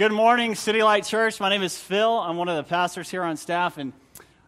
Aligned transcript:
Good 0.00 0.12
morning, 0.12 0.54
City 0.54 0.82
Light 0.82 1.04
Church. 1.04 1.40
My 1.40 1.50
name 1.50 1.62
is 1.62 1.76
Phil. 1.76 2.18
I'm 2.20 2.38
one 2.38 2.48
of 2.48 2.56
the 2.56 2.62
pastors 2.62 3.10
here 3.10 3.22
on 3.22 3.36
staff, 3.36 3.76
and 3.76 3.92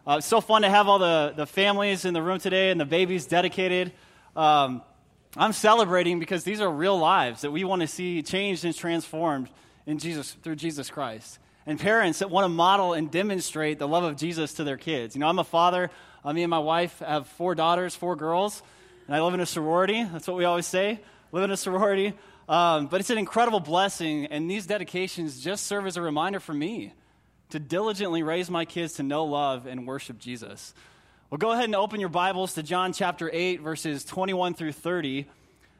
uh, 0.07 0.15
it's 0.17 0.25
so 0.25 0.41
fun 0.41 0.63
to 0.63 0.69
have 0.71 0.87
all 0.87 0.97
the, 0.97 1.31
the 1.35 1.45
families 1.45 2.05
in 2.05 2.15
the 2.15 2.23
room 2.23 2.39
today 2.39 2.71
and 2.71 2.81
the 2.81 2.85
babies 2.85 3.27
dedicated. 3.27 3.91
Um, 4.35 4.81
I'm 5.37 5.53
celebrating 5.53 6.17
because 6.17 6.43
these 6.43 6.59
are 6.59 6.67
real 6.71 6.97
lives 6.97 7.41
that 7.41 7.51
we 7.51 7.65
want 7.65 7.83
to 7.83 7.87
see 7.87 8.23
changed 8.23 8.65
and 8.65 8.75
transformed 8.75 9.47
in 9.85 9.99
Jesus 9.99 10.31
through 10.41 10.55
Jesus 10.55 10.89
Christ. 10.89 11.37
And 11.67 11.79
parents 11.79 12.17
that 12.17 12.31
want 12.31 12.45
to 12.45 12.49
model 12.49 12.93
and 12.93 13.11
demonstrate 13.11 13.77
the 13.77 13.87
love 13.87 14.05
of 14.05 14.17
Jesus 14.17 14.55
to 14.55 14.63
their 14.63 14.77
kids. 14.77 15.15
You 15.15 15.19
know, 15.19 15.27
I'm 15.27 15.37
a 15.37 15.43
father. 15.43 15.91
Uh, 16.25 16.33
me 16.33 16.41
and 16.41 16.49
my 16.49 16.57
wife 16.57 16.97
have 16.97 17.27
four 17.27 17.53
daughters, 17.53 17.95
four 17.95 18.15
girls, 18.15 18.63
and 19.05 19.15
I 19.15 19.21
live 19.21 19.35
in 19.35 19.39
a 19.39 19.45
sorority. 19.45 20.03
That's 20.03 20.27
what 20.27 20.35
we 20.35 20.45
always 20.45 20.65
say. 20.65 20.99
Live 21.31 21.43
in 21.43 21.51
a 21.51 21.57
sorority. 21.57 22.15
Um, 22.49 22.87
but 22.87 22.99
it's 22.99 23.09
an 23.09 23.17
incredible 23.17 23.61
blessing, 23.61 24.25
and 24.25 24.49
these 24.49 24.65
dedications 24.65 25.39
just 25.39 25.65
serve 25.65 25.87
as 25.87 25.95
a 25.95 26.01
reminder 26.01 26.39
for 26.39 26.53
me 26.53 26.93
to 27.49 27.59
diligently 27.59 28.21
raise 28.21 28.49
my 28.49 28.65
kids 28.65 28.93
to 28.93 29.03
know, 29.03 29.25
love, 29.25 29.65
and 29.65 29.87
worship 29.87 30.19
Jesus. 30.19 30.73
Well, 31.29 31.37
go 31.37 31.51
ahead 31.51 31.65
and 31.65 31.75
open 31.75 31.99
your 31.99 32.09
Bibles 32.09 32.55
to 32.55 32.63
John 32.63 32.91
chapter 32.91 33.29
8, 33.31 33.61
verses 33.61 34.03
21 34.03 34.55
through 34.55 34.73
30. 34.73 35.25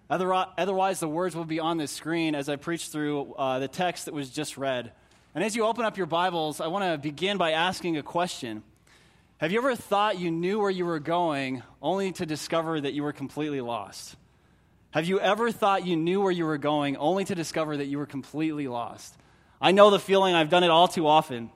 Otherwise, 0.10 1.00
the 1.00 1.08
words 1.08 1.36
will 1.36 1.46
be 1.46 1.60
on 1.60 1.78
the 1.78 1.88
screen 1.88 2.34
as 2.34 2.48
I 2.48 2.56
preach 2.56 2.88
through 2.88 3.34
uh, 3.34 3.60
the 3.60 3.68
text 3.68 4.06
that 4.06 4.14
was 4.14 4.30
just 4.30 4.58
read. 4.58 4.92
And 5.36 5.44
as 5.44 5.56
you 5.56 5.66
open 5.66 5.84
up 5.84 5.98
your 5.98 6.06
Bibles, 6.06 6.62
I 6.62 6.68
want 6.68 6.86
to 6.86 6.98
begin 6.98 7.38
by 7.38 7.52
asking 7.52 7.98
a 7.98 8.04
question. 8.04 8.64
Have 9.38 9.52
you 9.52 9.58
ever 9.58 9.76
thought 9.76 10.20
you 10.20 10.32
knew 10.32 10.60
where 10.60 10.70
you 10.70 10.86
were 10.86 11.00
going 11.00 11.64
only 11.82 12.12
to 12.14 12.26
discover 12.26 12.80
that 12.80 12.94
you 12.94 13.04
were 13.04 13.14
completely 13.14 13.60
lost? 13.60 14.16
Have 14.94 15.06
you 15.06 15.20
ever 15.20 15.52
thought 15.52 15.88
you 15.88 15.96
knew 15.96 16.22
where 16.22 16.32
you 16.32 16.46
were 16.46 16.60
going 16.60 16.98
only 16.98 17.26
to 17.26 17.34
discover 17.34 17.76
that 17.78 17.88
you 17.88 17.98
were 17.98 18.06
completely 18.06 18.68
lost? 18.68 19.18
I 19.60 19.72
know 19.72 19.90
the 19.90 19.98
feeling, 19.98 20.36
I've 20.36 20.52
done 20.52 20.64
it 20.64 20.70
all 20.70 20.88
too 20.88 21.08
often. 21.08 21.50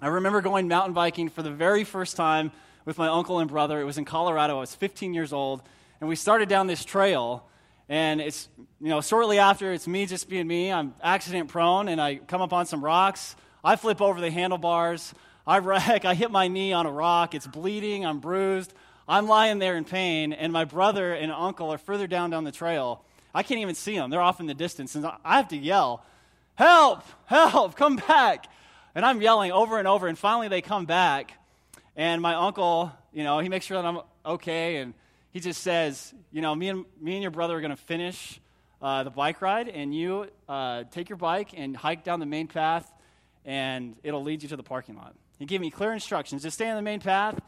I 0.00 0.06
remember 0.06 0.40
going 0.40 0.66
mountain 0.66 0.94
biking 0.94 1.28
for 1.28 1.42
the 1.42 1.50
very 1.50 1.84
first 1.84 2.16
time 2.16 2.52
with 2.86 2.96
my 2.96 3.08
uncle 3.08 3.38
and 3.38 3.50
brother. 3.50 3.82
It 3.82 3.84
was 3.84 3.98
in 3.98 4.06
Colorado. 4.06 4.56
I 4.56 4.60
was 4.60 4.74
15 4.74 5.12
years 5.12 5.30
old, 5.30 5.60
and 6.00 6.08
we 6.08 6.16
started 6.16 6.48
down 6.48 6.68
this 6.68 6.82
trail. 6.82 7.46
And 7.90 8.18
it's, 8.18 8.48
you 8.80 8.88
know, 8.88 9.02
shortly 9.02 9.38
after, 9.38 9.74
it's 9.74 9.86
me 9.86 10.06
just 10.06 10.30
being 10.30 10.46
me. 10.46 10.72
I'm 10.72 10.94
accident 11.02 11.50
prone, 11.50 11.86
and 11.86 12.00
I 12.00 12.14
come 12.14 12.40
up 12.40 12.54
on 12.54 12.64
some 12.64 12.82
rocks. 12.82 13.36
I 13.62 13.76
flip 13.76 14.00
over 14.00 14.22
the 14.22 14.30
handlebars. 14.30 15.12
I 15.46 15.58
wreck. 15.58 16.06
I 16.06 16.14
hit 16.14 16.30
my 16.30 16.48
knee 16.48 16.72
on 16.72 16.86
a 16.86 16.90
rock. 16.90 17.34
It's 17.34 17.46
bleeding. 17.46 18.06
I'm 18.06 18.20
bruised. 18.20 18.72
I'm 19.10 19.26
lying 19.26 19.58
there 19.58 19.76
in 19.76 19.82
pain, 19.84 20.32
and 20.32 20.52
my 20.52 20.64
brother 20.64 21.12
and 21.12 21.32
uncle 21.32 21.72
are 21.72 21.78
further 21.78 22.06
down 22.06 22.30
down 22.30 22.44
the 22.44 22.52
trail. 22.52 23.02
I 23.34 23.42
can't 23.42 23.60
even 23.60 23.74
see 23.74 23.96
them. 23.96 24.08
They're 24.08 24.20
off 24.20 24.38
in 24.38 24.46
the 24.46 24.54
distance, 24.54 24.94
and 24.94 25.04
I 25.04 25.38
have 25.38 25.48
to 25.48 25.56
yell, 25.56 26.04
Help! 26.54 27.02
Help! 27.26 27.74
Come 27.74 27.96
back! 27.96 28.46
And 28.94 29.04
I'm 29.04 29.20
yelling 29.20 29.50
over 29.50 29.80
and 29.80 29.88
over, 29.88 30.06
and 30.06 30.16
finally 30.16 30.46
they 30.46 30.62
come 30.62 30.86
back, 30.86 31.32
and 31.96 32.22
my 32.22 32.34
uncle, 32.34 32.92
you 33.12 33.24
know, 33.24 33.40
he 33.40 33.48
makes 33.48 33.66
sure 33.66 33.82
that 33.82 33.84
I'm 33.84 33.98
okay, 34.24 34.76
and 34.76 34.94
he 35.32 35.40
just 35.40 35.60
says, 35.60 36.14
You 36.30 36.40
know, 36.40 36.54
me 36.54 36.68
and, 36.68 36.84
me 37.00 37.14
and 37.14 37.22
your 37.22 37.32
brother 37.32 37.56
are 37.56 37.60
going 37.60 37.70
to 37.72 37.76
finish 37.76 38.40
uh, 38.80 39.02
the 39.02 39.10
bike 39.10 39.42
ride, 39.42 39.68
and 39.68 39.92
you 39.92 40.28
uh, 40.48 40.84
take 40.92 41.08
your 41.08 41.18
bike 41.18 41.50
and 41.56 41.76
hike 41.76 42.04
down 42.04 42.20
the 42.20 42.26
main 42.26 42.46
path, 42.46 42.88
and 43.44 43.96
it'll 44.04 44.22
lead 44.22 44.44
you 44.44 44.48
to 44.50 44.56
the 44.56 44.62
parking 44.62 44.94
lot. 44.94 45.16
He 45.40 45.46
gave 45.46 45.60
me 45.60 45.72
clear 45.72 45.92
instructions 45.92 46.44
just 46.44 46.54
stay 46.54 46.70
on 46.70 46.76
the 46.76 46.82
main 46.82 47.00
path 47.00 47.40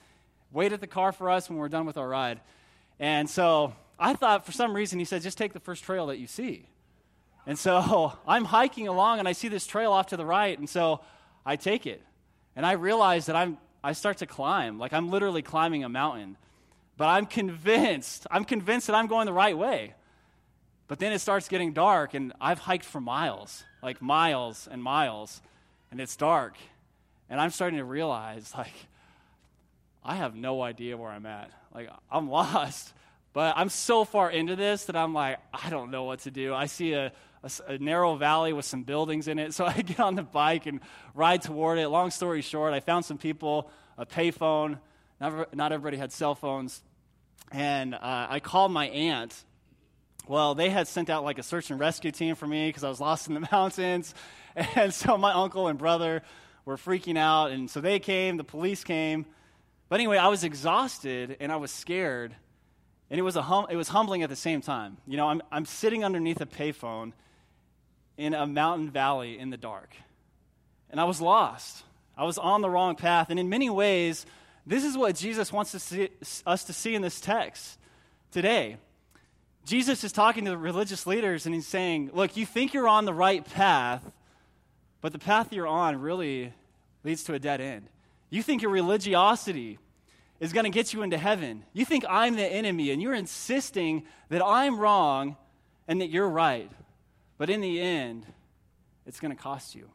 wait 0.52 0.72
at 0.72 0.80
the 0.80 0.86
car 0.86 1.12
for 1.12 1.30
us 1.30 1.48
when 1.48 1.58
we're 1.58 1.68
done 1.68 1.86
with 1.86 1.96
our 1.96 2.08
ride. 2.08 2.40
And 3.00 3.28
so 3.28 3.74
I 3.98 4.14
thought 4.14 4.46
for 4.46 4.52
some 4.52 4.74
reason 4.74 4.98
he 4.98 5.04
said, 5.04 5.22
just 5.22 5.38
take 5.38 5.52
the 5.52 5.60
first 5.60 5.84
trail 5.84 6.06
that 6.06 6.18
you 6.18 6.26
see. 6.26 6.66
And 7.46 7.58
so 7.58 8.12
I'm 8.26 8.44
hiking 8.44 8.88
along 8.88 9.18
and 9.18 9.28
I 9.28 9.32
see 9.32 9.48
this 9.48 9.66
trail 9.66 9.92
off 9.92 10.08
to 10.08 10.16
the 10.16 10.26
right. 10.26 10.58
And 10.58 10.68
so 10.68 11.00
I 11.44 11.56
take 11.56 11.86
it. 11.86 12.02
And 12.54 12.66
I 12.66 12.72
realize 12.72 13.26
that 13.26 13.36
I'm, 13.36 13.58
I 13.82 13.92
start 13.92 14.18
to 14.18 14.26
climb. 14.26 14.78
Like 14.78 14.92
I'm 14.92 15.10
literally 15.10 15.42
climbing 15.42 15.84
a 15.84 15.88
mountain. 15.88 16.36
But 16.96 17.06
I'm 17.06 17.26
convinced, 17.26 18.26
I'm 18.30 18.44
convinced 18.44 18.86
that 18.86 18.94
I'm 18.94 19.06
going 19.06 19.26
the 19.26 19.32
right 19.32 19.56
way. 19.56 19.94
But 20.88 20.98
then 20.98 21.12
it 21.12 21.20
starts 21.20 21.48
getting 21.48 21.72
dark 21.72 22.12
and 22.12 22.34
I've 22.40 22.58
hiked 22.58 22.84
for 22.84 23.00
miles, 23.00 23.64
like 23.82 24.02
miles 24.02 24.68
and 24.70 24.82
miles. 24.82 25.40
And 25.90 26.00
it's 26.00 26.16
dark. 26.16 26.56
And 27.30 27.40
I'm 27.40 27.50
starting 27.50 27.78
to 27.78 27.84
realize, 27.84 28.52
like, 28.56 28.74
I 30.04 30.16
have 30.16 30.34
no 30.34 30.62
idea 30.62 30.96
where 30.96 31.10
I'm 31.10 31.26
at. 31.26 31.50
Like, 31.74 31.88
I'm 32.10 32.28
lost. 32.30 32.92
But 33.32 33.54
I'm 33.56 33.68
so 33.68 34.04
far 34.04 34.30
into 34.30 34.56
this 34.56 34.86
that 34.86 34.96
I'm 34.96 35.14
like, 35.14 35.38
I 35.52 35.70
don't 35.70 35.90
know 35.90 36.04
what 36.04 36.20
to 36.20 36.30
do. 36.30 36.52
I 36.54 36.66
see 36.66 36.92
a, 36.92 37.12
a, 37.42 37.50
a, 37.72 37.78
narrow 37.78 38.14
valley 38.16 38.52
with 38.52 38.66
some 38.66 38.82
buildings 38.82 39.26
in 39.26 39.38
it. 39.38 39.54
So 39.62 39.64
I 39.64 39.72
get 39.80 40.00
on 40.00 40.16
the 40.16 40.22
bike 40.22 40.66
and 40.66 40.80
ride 41.14 41.42
toward 41.42 41.78
it. 41.78 41.88
Long 41.88 42.10
story 42.10 42.42
short, 42.42 42.74
I 42.74 42.80
found 42.80 43.04
some 43.04 43.18
people, 43.18 43.70
a 43.96 44.04
payphone. 44.04 44.78
Not, 45.20 45.54
not 45.54 45.72
everybody 45.72 45.96
had 45.96 46.12
cell 46.12 46.34
phones. 46.34 46.82
And 47.50 47.94
uh, 47.94 48.26
I 48.28 48.40
called 48.40 48.72
my 48.72 48.88
aunt. 48.88 49.44
Well, 50.26 50.54
they 50.54 50.70
had 50.70 50.86
sent 50.86 51.10
out 51.10 51.24
like 51.24 51.38
a 51.38 51.42
search 51.42 51.70
and 51.70 51.80
rescue 51.80 52.10
team 52.10 52.34
for 52.34 52.46
me 52.46 52.68
because 52.68 52.84
I 52.84 52.88
was 52.88 53.00
lost 53.00 53.28
in 53.28 53.34
the 53.34 53.48
mountains. 53.52 54.14
And 54.54 54.92
so 54.92 55.16
my 55.16 55.32
uncle 55.32 55.68
and 55.68 55.78
brother 55.78 56.22
were 56.64 56.76
freaking 56.76 57.16
out. 57.16 57.50
And 57.50 57.70
so 57.70 57.80
they 57.80 57.98
came, 57.98 58.36
the 58.36 58.44
police 58.44 58.84
came. 58.84 59.24
But 59.92 60.00
anyway, 60.00 60.16
I 60.16 60.28
was 60.28 60.42
exhausted 60.42 61.36
and 61.38 61.52
I 61.52 61.56
was 61.56 61.70
scared. 61.70 62.34
And 63.10 63.18
it 63.18 63.22
was, 63.22 63.36
a 63.36 63.42
hum- 63.42 63.66
it 63.68 63.76
was 63.76 63.88
humbling 63.88 64.22
at 64.22 64.30
the 64.30 64.36
same 64.36 64.62
time. 64.62 64.96
You 65.06 65.18
know, 65.18 65.28
I'm, 65.28 65.42
I'm 65.52 65.66
sitting 65.66 66.02
underneath 66.02 66.40
a 66.40 66.46
payphone 66.46 67.12
in 68.16 68.32
a 68.32 68.46
mountain 68.46 68.88
valley 68.88 69.38
in 69.38 69.50
the 69.50 69.58
dark. 69.58 69.94
And 70.88 70.98
I 70.98 71.04
was 71.04 71.20
lost. 71.20 71.82
I 72.16 72.24
was 72.24 72.38
on 72.38 72.62
the 72.62 72.70
wrong 72.70 72.96
path. 72.96 73.28
And 73.28 73.38
in 73.38 73.50
many 73.50 73.68
ways, 73.68 74.24
this 74.64 74.82
is 74.82 74.96
what 74.96 75.14
Jesus 75.14 75.52
wants 75.52 75.72
to 75.72 75.78
see, 75.78 76.08
us 76.46 76.64
to 76.64 76.72
see 76.72 76.94
in 76.94 77.02
this 77.02 77.20
text 77.20 77.78
today. 78.30 78.78
Jesus 79.66 80.04
is 80.04 80.10
talking 80.10 80.46
to 80.46 80.52
the 80.52 80.56
religious 80.56 81.06
leaders 81.06 81.44
and 81.44 81.54
he's 81.54 81.66
saying, 81.66 82.12
Look, 82.14 82.34
you 82.34 82.46
think 82.46 82.72
you're 82.72 82.88
on 82.88 83.04
the 83.04 83.12
right 83.12 83.44
path, 83.44 84.10
but 85.02 85.12
the 85.12 85.18
path 85.18 85.52
you're 85.52 85.66
on 85.66 86.00
really 86.00 86.54
leads 87.04 87.24
to 87.24 87.34
a 87.34 87.38
dead 87.38 87.60
end. 87.60 87.88
You 88.32 88.42
think 88.42 88.62
your 88.62 88.70
religiosity 88.70 89.78
is 90.40 90.54
going 90.54 90.64
to 90.64 90.70
get 90.70 90.94
you 90.94 91.02
into 91.02 91.18
heaven. 91.18 91.64
You 91.74 91.84
think 91.84 92.06
I'm 92.08 92.34
the 92.34 92.46
enemy, 92.46 92.90
and 92.90 93.02
you're 93.02 93.12
insisting 93.12 94.04
that 94.30 94.42
I'm 94.42 94.78
wrong 94.78 95.36
and 95.86 96.00
that 96.00 96.08
you're 96.08 96.30
right. 96.30 96.70
But 97.36 97.50
in 97.50 97.60
the 97.60 97.78
end, 97.78 98.24
it's 99.06 99.20
going 99.20 99.36
to 99.36 99.40
cost 99.40 99.74
you. 99.74 99.90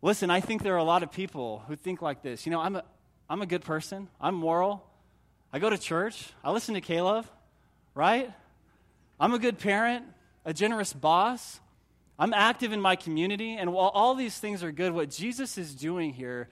Listen, 0.00 0.30
I 0.30 0.40
think 0.40 0.62
there 0.62 0.72
are 0.72 0.78
a 0.78 0.84
lot 0.84 1.02
of 1.02 1.12
people 1.12 1.62
who 1.68 1.76
think 1.76 2.00
like 2.00 2.22
this. 2.22 2.46
You 2.46 2.52
know, 2.52 2.60
I'm 2.60 2.76
a, 2.76 2.84
I'm 3.28 3.42
a 3.42 3.46
good 3.46 3.62
person, 3.62 4.08
I'm 4.18 4.34
moral, 4.34 4.82
I 5.52 5.58
go 5.58 5.68
to 5.68 5.76
church, 5.76 6.30
I 6.42 6.50
listen 6.50 6.74
to 6.76 6.80
K-LOVE, 6.80 7.30
right? 7.94 8.32
I'm 9.20 9.34
a 9.34 9.38
good 9.38 9.58
parent, 9.58 10.06
a 10.46 10.54
generous 10.54 10.94
boss, 10.94 11.60
I'm 12.18 12.32
active 12.32 12.72
in 12.72 12.80
my 12.80 12.96
community, 12.96 13.54
and 13.54 13.74
while 13.74 13.88
all 13.88 14.14
these 14.14 14.38
things 14.38 14.62
are 14.62 14.72
good, 14.72 14.94
what 14.94 15.10
Jesus 15.10 15.58
is 15.58 15.74
doing 15.74 16.14
here 16.14 16.48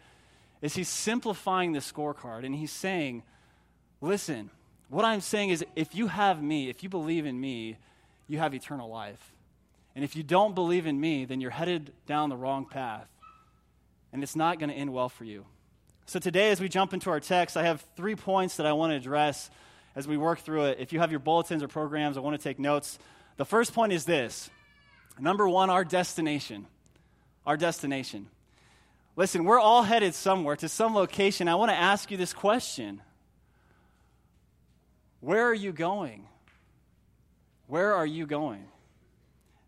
is 0.63 0.75
he's 0.75 0.89
simplifying 0.89 1.73
the 1.73 1.81
scorecard 1.81 2.45
and 2.45 2.55
he's 2.55 2.73
saying, 2.73 3.23
listen, 4.01 4.51
what 4.89 5.05
I'm 5.05 5.21
saying 5.21 5.51
is 5.51 5.65
if 5.77 5.95
you 5.95 6.07
have 6.07 6.43
me, 6.43 6.69
if 6.69 6.83
you 6.83 6.89
believe 6.89 7.27
in 7.27 7.41
me, 7.41 7.77
you 8.29 8.39
have 8.39 8.55
eternal 8.55 8.89
life. 8.89 9.33
And 9.95 10.05
if 10.05 10.17
you 10.17 10.23
don't 10.23 10.55
believe 10.55 10.87
in 10.87 11.01
me, 11.01 11.25
then 11.25 11.41
you're 11.41 11.51
headed 11.51 11.93
down 12.07 12.29
the 12.29 12.37
wrong 12.37 12.65
path. 12.65 13.07
And 14.13 14.23
it's 14.23 14.37
not 14.37 14.59
going 14.59 14.71
to 14.71 14.75
end 14.75 14.93
well 14.93 15.09
for 15.09 15.25
you. 15.25 15.45
So 16.07 16.19
today, 16.19 16.51
as 16.51 16.61
we 16.61 16.69
jump 16.69 16.93
into 16.93 17.11
our 17.11 17.21
text, 17.21 17.57
I 17.57 17.63
have 17.65 17.85
three 17.97 18.15
points 18.15 18.57
that 18.57 18.67
I 18.67 18.73
want 18.73 18.93
to 18.93 18.97
address 18.97 19.51
as 19.97 20.07
we 20.07 20.17
work 20.17 20.41
through 20.41 20.67
it. 20.67 20.79
If 20.81 20.93
you 20.93 21.01
have 21.01 21.11
your 21.11 21.21
bulletins 21.21 21.63
or 21.63 21.69
programs, 21.69 22.17
I 22.17 22.21
want 22.21 22.39
to 22.39 22.43
take 22.43 22.59
notes. 22.59 22.99
The 23.37 23.45
first 23.45 23.73
point 23.73 23.93
is 23.93 24.05
this 24.05 24.51
number 25.19 25.49
one, 25.49 25.71
our 25.71 25.85
destination. 25.85 26.67
Our 27.47 27.57
destination. 27.57 28.27
Listen, 29.17 29.45
we're 29.45 29.61
all 29.61 29.85
headed 29.85 30.15
somewhere 30.15 30.57
to 30.57 30.69
some 30.69 30.95
location. 30.95 31.47
I 31.47 31.55
want 31.55 31.71
to 31.71 31.77
ask 31.77 32.11
you 32.11 32.17
this 32.17 32.33
question 32.33 33.01
Where 35.21 35.47
are 35.47 35.55
you 35.55 35.73
going? 35.73 36.27
Where 37.67 37.95
are 37.95 38.07
you 38.07 38.27
going? 38.27 38.65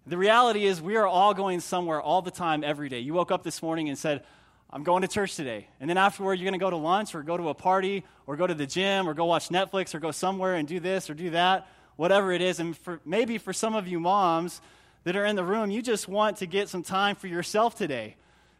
The 0.06 0.18
reality 0.18 0.64
is, 0.64 0.80
we 0.80 0.96
are 0.96 1.06
all 1.06 1.34
going 1.34 1.60
somewhere 1.60 2.00
all 2.00 2.22
the 2.22 2.30
time, 2.30 2.62
every 2.62 2.88
day. 2.88 3.00
You 3.00 3.14
woke 3.14 3.32
up 3.32 3.42
this 3.42 3.60
morning 3.60 3.88
and 3.88 3.98
said, 3.98 4.22
I'm 4.70 4.84
going 4.84 5.02
to 5.02 5.08
church 5.08 5.34
today. 5.34 5.68
And 5.80 5.90
then 5.90 5.96
afterward, 5.96 6.34
you're 6.34 6.44
going 6.44 6.58
to 6.58 6.64
go 6.64 6.70
to 6.70 6.76
lunch 6.76 7.14
or 7.14 7.22
go 7.22 7.36
to 7.36 7.48
a 7.48 7.54
party 7.54 8.04
or 8.26 8.36
go 8.36 8.46
to 8.46 8.54
the 8.54 8.66
gym 8.66 9.08
or 9.08 9.14
go 9.14 9.24
watch 9.24 9.48
Netflix 9.48 9.94
or 9.94 9.98
go 9.98 10.10
somewhere 10.10 10.54
and 10.54 10.68
do 10.68 10.78
this 10.78 11.08
or 11.10 11.14
do 11.14 11.30
that, 11.30 11.66
whatever 11.96 12.30
it 12.32 12.40
is. 12.40 12.60
And 12.60 12.76
for, 12.76 13.00
maybe 13.04 13.38
for 13.38 13.52
some 13.52 13.74
of 13.74 13.88
you 13.88 13.98
moms 13.98 14.60
that 15.04 15.16
are 15.16 15.24
in 15.24 15.34
the 15.34 15.44
room, 15.44 15.70
you 15.70 15.82
just 15.82 16.06
want 16.06 16.36
to 16.38 16.46
get 16.46 16.68
some 16.68 16.82
time 16.82 17.16
for 17.16 17.26
yourself 17.26 17.76
today. 17.76 18.16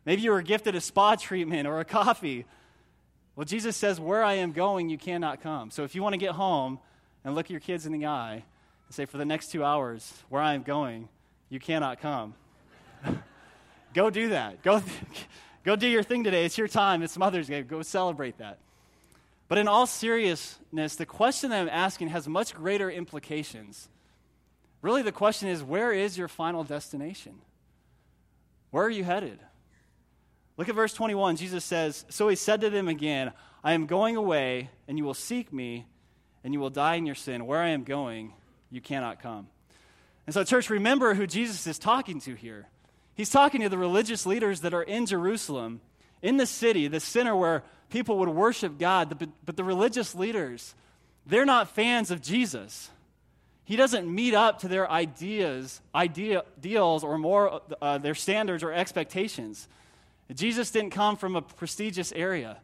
Maybe 0.07 0.23
you 0.23 0.31
were 0.31 0.41
gifted 0.41 0.77
a 0.77 0.81
spa 0.81 1.17
treatment 1.17 1.67
or 1.67 1.81
a 1.81 1.85
coffee. 1.85 2.47
Well, 3.35 3.45
Jesus 3.45 3.77
says, 3.77 4.01
Where 4.01 4.23
I 4.23 4.35
am 4.35 4.53
going, 4.53 4.89
you 4.89 4.97
cannot 4.97 5.43
come. 5.43 5.71
So 5.71 5.83
if 5.83 5.95
you 5.95 6.03
want 6.03 6.15
to 6.15 6.19
get 6.19 6.31
home 6.31 6.79
and 7.25 7.35
look 7.35 7.51
your 7.51 7.61
kids 7.61 7.85
in 7.85 7.93
the 7.93 8.07
eye 8.07 8.35
and 8.35 8.95
say, 8.95 9.05
For 9.05 9.19
the 9.19 9.25
next 9.25 9.49
two 9.49 9.65
hours, 9.65 10.13
where 10.29 10.41
I 10.41 10.55
am 10.55 10.63
going, 10.63 11.09
you 11.51 11.59
cannot 11.59 12.01
come. 12.01 12.35
go 13.95 14.09
do 14.09 14.31
that. 14.31 14.63
Go, 14.63 14.81
go 15.65 15.75
do 15.75 15.89
your 15.89 16.05
thing 16.05 16.23
today. 16.23 16.45
It's 16.45 16.57
your 16.57 16.69
time. 16.69 17.03
It's 17.03 17.19
Mother's 17.19 17.49
Day. 17.49 17.63
Go 17.63 17.83
celebrate 17.83 18.39
that. 18.39 18.59
But 19.49 19.59
in 19.59 19.67
all 19.67 19.87
seriousness, 19.87 20.97
the 20.97 21.07
question 21.07 21.51
that 21.51 21.61
I'm 21.61 21.69
asking 21.69 22.09
has 22.09 22.29
much 22.29 22.55
greater 22.55 22.91
implications. 22.91 23.89
Really, 24.83 25.03
the 25.03 25.13
question 25.13 25.49
is 25.49 25.65
where 25.65 25.93
is 25.93 26.17
your 26.17 26.29
final 26.29 26.63
destination? 26.63 27.35
Where 28.71 28.85
are 28.85 28.91
you 28.91 29.05
headed? 29.05 29.39
Look 30.57 30.69
at 30.69 30.75
verse 30.75 30.95
21. 30.95 31.37
Jesus 31.37 31.65
says, 31.65 32.05
So 32.09 32.29
he 32.29 32.37
said 32.37 32.63
to 32.63 32.71
them 32.71 32.89
again, 32.89 33.33
I 33.63 33.73
am 33.73 33.87
going 33.87 34.17
away, 34.17 34.71
and 34.89 34.97
you 34.97 35.05
will 35.05 35.15
seek 35.15 35.53
me, 35.53 35.87
and 36.45 36.55
you 36.55 36.61
will 36.61 36.71
die 36.71 36.95
in 36.95 37.07
your 37.07 37.15
sin. 37.15 37.47
Where 37.47 37.61
I 37.61 37.69
am 37.69 37.85
going, 37.85 38.33
you 38.71 38.81
cannot 38.81 39.21
come. 39.21 39.49
And 40.27 40.35
so, 40.35 40.45
church, 40.45 40.71
remember 40.71 41.15
who 41.15 41.27
Jesus 41.27 41.67
is 41.67 41.79
talking 41.79 42.21
to 42.21 42.35
here. 42.35 42.67
He's 43.15 43.31
talking 43.31 43.61
to 43.63 43.69
the 43.69 43.79
religious 43.79 44.27
leaders 44.27 44.61
that 44.61 44.75
are 44.75 44.83
in 44.83 45.07
Jerusalem, 45.07 45.81
in 46.23 46.37
the 46.37 46.47
city, 46.47 46.89
the 46.89 47.01
center 47.01 47.35
where 47.37 47.63
people 47.91 48.19
would 48.19 48.29
worship 48.29 48.79
God. 48.79 49.29
But 49.45 49.57
the 49.57 49.65
religious 49.65 50.15
leaders, 50.15 50.75
they're 51.27 51.47
not 51.47 51.71
fans 51.71 52.11
of 52.11 52.21
Jesus. 52.21 52.91
He 53.65 53.77
doesn't 53.77 54.13
meet 54.13 54.35
up 54.35 54.61
to 54.61 54.69
their 54.69 54.91
ideas, 54.91 55.81
idea, 55.95 56.45
ideals, 56.59 57.03
or 57.03 57.19
more 57.19 57.63
uh, 57.83 57.99
their 57.99 58.15
standards 58.15 58.63
or 58.63 58.73
expectations. 58.73 59.67
Jesus 60.35 60.71
didn't 60.71 60.91
come 60.91 61.17
from 61.17 61.37
a 61.37 61.43
prestigious 61.43 62.13
area. 62.13 62.59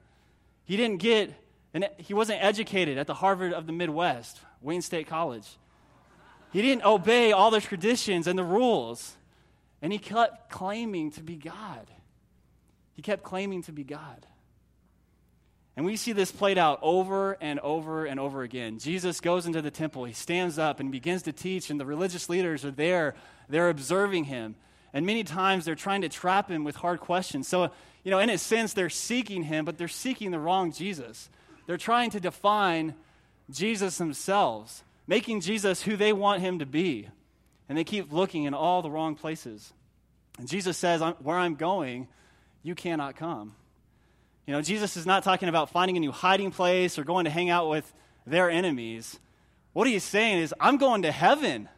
He 0.64 0.76
didn't 0.76 0.98
get, 0.98 1.32
and 1.72 1.88
he 1.98 2.14
wasn't 2.14 2.42
educated 2.42 2.98
at 2.98 3.06
the 3.06 3.14
Harvard 3.14 3.52
of 3.52 3.66
the 3.66 3.72
Midwest, 3.72 4.40
Wayne 4.60 4.82
State 4.82 5.06
College. 5.06 5.46
He 6.52 6.60
didn't 6.60 6.84
obey 6.84 7.32
all 7.32 7.50
the 7.50 7.60
traditions 7.60 8.26
and 8.26 8.38
the 8.38 8.44
rules. 8.44 9.16
And 9.80 9.92
he 9.92 9.98
kept 9.98 10.48
claiming 10.50 11.10
to 11.12 11.22
be 11.22 11.34
God. 11.36 11.90
He 12.94 13.02
kept 13.02 13.24
claiming 13.24 13.62
to 13.64 13.72
be 13.72 13.82
God. 13.82 14.26
And 15.76 15.86
we 15.86 15.96
see 15.96 16.12
this 16.12 16.30
played 16.30 16.58
out 16.58 16.78
over 16.82 17.38
and 17.40 17.58
over 17.60 18.04
and 18.04 18.20
over 18.20 18.42
again. 18.42 18.78
Jesus 18.78 19.20
goes 19.20 19.46
into 19.46 19.62
the 19.62 19.70
temple, 19.70 20.04
he 20.04 20.12
stands 20.12 20.58
up 20.58 20.78
and 20.80 20.92
begins 20.92 21.22
to 21.22 21.32
teach, 21.32 21.70
and 21.70 21.80
the 21.80 21.86
religious 21.86 22.28
leaders 22.28 22.64
are 22.64 22.70
there. 22.70 23.14
They're 23.48 23.70
observing 23.70 24.24
him. 24.24 24.54
And 24.92 25.06
many 25.06 25.24
times 25.24 25.64
they're 25.64 25.74
trying 25.74 26.02
to 26.02 26.08
trap 26.08 26.50
him 26.50 26.64
with 26.64 26.76
hard 26.76 27.00
questions. 27.00 27.48
So, 27.48 27.70
you 28.04 28.10
know, 28.10 28.18
in 28.18 28.30
a 28.30 28.38
sense, 28.38 28.72
they're 28.72 28.90
seeking 28.90 29.44
him, 29.44 29.64
but 29.64 29.78
they're 29.78 29.88
seeking 29.88 30.30
the 30.30 30.38
wrong 30.38 30.72
Jesus. 30.72 31.30
They're 31.66 31.76
trying 31.76 32.10
to 32.10 32.20
define 32.20 32.94
Jesus 33.50 33.98
themselves, 33.98 34.84
making 35.06 35.40
Jesus 35.40 35.82
who 35.82 35.96
they 35.96 36.12
want 36.12 36.42
him 36.42 36.58
to 36.58 36.66
be. 36.66 37.08
And 37.68 37.78
they 37.78 37.84
keep 37.84 38.12
looking 38.12 38.44
in 38.44 38.54
all 38.54 38.82
the 38.82 38.90
wrong 38.90 39.14
places. 39.14 39.72
And 40.38 40.48
Jesus 40.48 40.76
says, 40.76 41.00
Where 41.20 41.38
I'm 41.38 41.54
going, 41.54 42.08
you 42.62 42.74
cannot 42.74 43.16
come. 43.16 43.54
You 44.46 44.52
know, 44.52 44.62
Jesus 44.62 44.96
is 44.96 45.06
not 45.06 45.22
talking 45.22 45.48
about 45.48 45.70
finding 45.70 45.96
a 45.96 46.00
new 46.00 46.12
hiding 46.12 46.50
place 46.50 46.98
or 46.98 47.04
going 47.04 47.24
to 47.24 47.30
hang 47.30 47.48
out 47.48 47.68
with 47.68 47.90
their 48.26 48.50
enemies. 48.50 49.18
What 49.72 49.86
he's 49.86 50.04
saying 50.04 50.38
is, 50.38 50.54
I'm 50.60 50.76
going 50.76 51.02
to 51.02 51.12
heaven. 51.12 51.68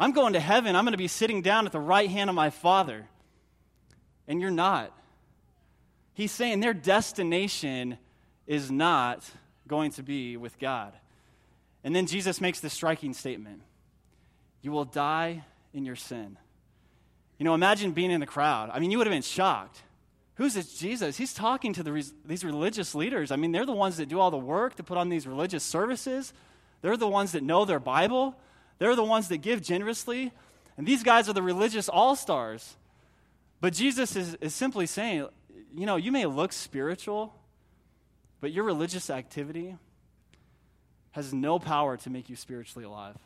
I'm 0.00 0.12
going 0.12 0.34
to 0.34 0.40
heaven. 0.40 0.76
I'm 0.76 0.84
going 0.84 0.92
to 0.92 0.98
be 0.98 1.08
sitting 1.08 1.42
down 1.42 1.66
at 1.66 1.72
the 1.72 1.80
right 1.80 2.08
hand 2.08 2.30
of 2.30 2.36
my 2.36 2.50
Father. 2.50 3.06
And 4.26 4.40
you're 4.40 4.50
not. 4.50 4.92
He's 6.14 6.32
saying 6.32 6.60
their 6.60 6.74
destination 6.74 7.98
is 8.46 8.70
not 8.70 9.24
going 9.66 9.92
to 9.92 10.02
be 10.02 10.36
with 10.36 10.58
God. 10.58 10.92
And 11.84 11.94
then 11.94 12.06
Jesus 12.06 12.40
makes 12.40 12.60
this 12.60 12.72
striking 12.72 13.14
statement 13.14 13.62
You 14.62 14.72
will 14.72 14.84
die 14.84 15.44
in 15.72 15.84
your 15.84 15.96
sin. 15.96 16.36
You 17.38 17.44
know, 17.44 17.54
imagine 17.54 17.92
being 17.92 18.10
in 18.10 18.20
the 18.20 18.26
crowd. 18.26 18.70
I 18.72 18.80
mean, 18.80 18.90
you 18.90 18.98
would 18.98 19.06
have 19.06 19.14
been 19.14 19.22
shocked. 19.22 19.80
Who's 20.34 20.54
this 20.54 20.76
Jesus? 20.76 21.16
He's 21.16 21.32
talking 21.32 21.72
to 21.74 21.82
the, 21.82 22.12
these 22.24 22.44
religious 22.44 22.94
leaders. 22.94 23.30
I 23.30 23.36
mean, 23.36 23.52
they're 23.52 23.66
the 23.66 23.72
ones 23.72 23.96
that 23.96 24.08
do 24.08 24.20
all 24.20 24.30
the 24.30 24.36
work 24.36 24.76
to 24.76 24.82
put 24.82 24.98
on 24.98 25.08
these 25.08 25.26
religious 25.26 25.64
services. 25.64 26.32
They're 26.80 26.96
the 26.96 27.08
ones 27.08 27.32
that 27.32 27.42
know 27.42 27.64
their 27.64 27.80
Bible. 27.80 28.36
They're 28.78 28.96
the 28.96 29.04
ones 29.04 29.28
that 29.28 29.38
give 29.38 29.62
generously. 29.62 30.32
And 30.76 30.86
these 30.86 31.02
guys 31.02 31.28
are 31.28 31.32
the 31.32 31.42
religious 31.42 31.88
all 31.88 32.16
stars. 32.16 32.76
But 33.60 33.72
Jesus 33.72 34.14
is, 34.14 34.34
is 34.40 34.54
simply 34.54 34.86
saying, 34.86 35.26
you 35.74 35.86
know, 35.86 35.96
you 35.96 36.12
may 36.12 36.26
look 36.26 36.52
spiritual, 36.52 37.34
but 38.40 38.52
your 38.52 38.64
religious 38.64 39.10
activity 39.10 39.76
has 41.12 41.34
no 41.34 41.58
power 41.58 41.96
to 41.96 42.10
make 42.10 42.28
you 42.28 42.36
spiritually 42.36 42.84
alive. 42.84 43.16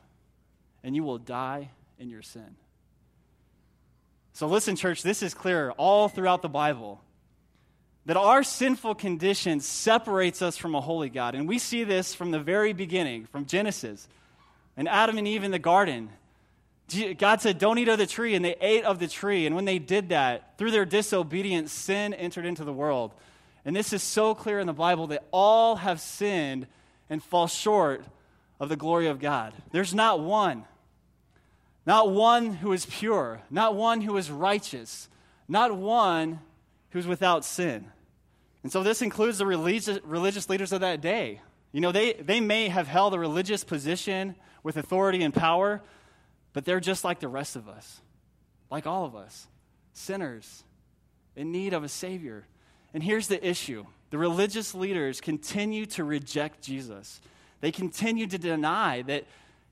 And 0.83 0.97
you 0.97 1.03
will 1.03 1.19
die 1.19 1.71
in 1.99 2.09
your 2.09 2.23
sin. 2.23 2.57
So, 4.33 4.47
listen, 4.47 4.77
church, 4.77 5.03
this 5.03 5.23
is 5.23 5.35
clear 5.35 5.73
all 5.73 6.09
throughout 6.09 6.41
the 6.41 6.49
Bible 6.49 7.03
that 8.07 8.17
our 8.17 8.43
sinful 8.43 8.95
condition 8.97 9.61
separates 9.61 10.43
us 10.43 10.57
from 10.57 10.75
a 10.75 10.81
holy 10.81 11.11
God. 11.11 11.35
And 11.35 11.47
we 11.47 11.59
see 11.59 11.85
this 11.85 12.15
from 12.15 12.31
the 12.31 12.41
very 12.41 12.73
beginning, 12.73 13.27
from 13.27 13.45
Genesis 13.45 14.09
and 14.77 14.89
Adam 14.89 15.19
and 15.19 15.29
Eve 15.29 15.45
in 15.45 15.51
the 15.51 15.59
garden. 15.59 16.11
God 17.19 17.41
said, 17.41 17.59
Don't 17.59 17.79
eat 17.79 17.89
of 17.89 17.99
the 17.99 18.07
tree, 18.07 18.35
and 18.35 18.45
they 18.45 18.57
ate 18.61 18.85
of 18.85 18.99
the 18.99 19.09
tree. 19.09 19.47
And 19.47 19.55
when 19.55 19.65
they 19.65 19.79
did 19.79 20.11
that, 20.11 20.59
through 20.59 20.71
their 20.71 20.85
disobedience, 20.85 21.73
sin 21.73 22.13
entered 22.15 22.45
into 22.45 22.65
the 22.65 22.73
world. 22.73 23.13
And 23.65 23.75
this 23.75 23.93
is 23.93 24.03
so 24.03 24.35
clear 24.35 24.59
in 24.59 24.67
the 24.67 24.73
Bible 24.73 25.07
that 25.09 25.25
all 25.31 25.77
have 25.77 26.01
sinned 26.01 26.67
and 27.09 27.23
fall 27.23 27.47
short 27.47 28.05
of 28.59 28.69
the 28.69 28.77
glory 28.77 29.07
of 29.07 29.21
God. 29.21 29.55
There's 29.71 29.95
not 29.95 30.21
one, 30.21 30.65
not 31.87 32.11
one 32.11 32.55
who 32.55 32.73
is 32.73 32.87
pure, 32.87 33.41
not 33.51 33.75
one 33.75 34.01
who 34.01 34.17
is 34.17 34.31
righteous, 34.31 35.09
not 35.49 35.77
one 35.77 36.41
who's 36.91 37.07
without 37.07 37.45
sin. 37.45 37.87
And 38.63 38.71
so 38.71 38.83
this 38.83 39.03
includes 39.03 39.39
the 39.39 39.47
religious, 39.47 39.99
religious 40.05 40.49
leaders 40.49 40.73
of 40.73 40.81
that 40.81 41.01
day. 41.01 41.41
You 41.73 41.81
know, 41.81 41.91
they, 41.91 42.13
they 42.13 42.41
may 42.41 42.69
have 42.69 42.87
held 42.87 43.15
a 43.15 43.19
religious 43.19 43.65
position 43.65 44.37
with 44.63 44.77
authority 44.77 45.23
and 45.23 45.35
power, 45.35 45.83
but 46.53 46.65
they're 46.65 46.81
just 46.81 47.05
like 47.05 47.21
the 47.21 47.29
rest 47.29 47.57
of 47.57 47.69
us, 47.69 48.01
like 48.71 48.87
all 48.87 49.05
of 49.05 49.17
us, 49.17 49.47
sinners 49.93 50.65
in 51.37 51.53
need 51.53 51.73
of 51.73 51.85
a 51.85 51.89
Savior. 51.89 52.47
And 52.95 53.03
here's 53.03 53.29
the 53.29 53.47
issue 53.47 53.87
the 54.11 54.19
religious 54.19 54.75
leaders 54.75 55.21
continue 55.21 55.87
to 55.87 56.05
reject 56.05 56.63
Jesus. 56.63 57.21
They 57.61 57.73
continue 57.73 58.27
to 58.27 58.39
deny 58.39 59.03
that 59.03 59.25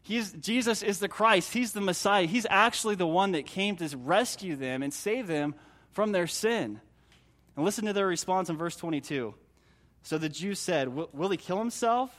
he's, 0.02 0.32
Jesus 0.32 0.82
is 0.82 0.98
the 0.98 1.08
Christ, 1.08 1.52
He's 1.52 1.72
the 1.72 1.80
Messiah. 1.80 2.26
He's 2.26 2.46
actually 2.48 2.94
the 2.94 3.06
one 3.06 3.32
that 3.32 3.46
came 3.46 3.76
to 3.76 3.96
rescue 3.96 4.56
them 4.56 4.82
and 4.82 4.94
save 4.94 5.26
them 5.26 5.54
from 5.92 6.12
their 6.12 6.26
sin. 6.26 6.80
And 7.56 7.64
listen 7.64 7.84
to 7.86 7.92
their 7.92 8.06
response 8.06 8.48
in 8.48 8.56
verse 8.56 8.76
22. 8.76 9.34
So 10.02 10.18
the 10.18 10.28
Jews 10.28 10.58
said, 10.58 10.88
Will 10.88 11.28
he 11.28 11.36
kill 11.36 11.58
himself? 11.58 12.10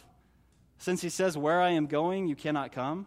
Since 0.81 1.01
he 1.01 1.09
says, 1.09 1.37
Where 1.37 1.61
I 1.61 1.69
am 1.71 1.85
going, 1.85 2.27
you 2.27 2.35
cannot 2.35 2.71
come. 2.71 3.05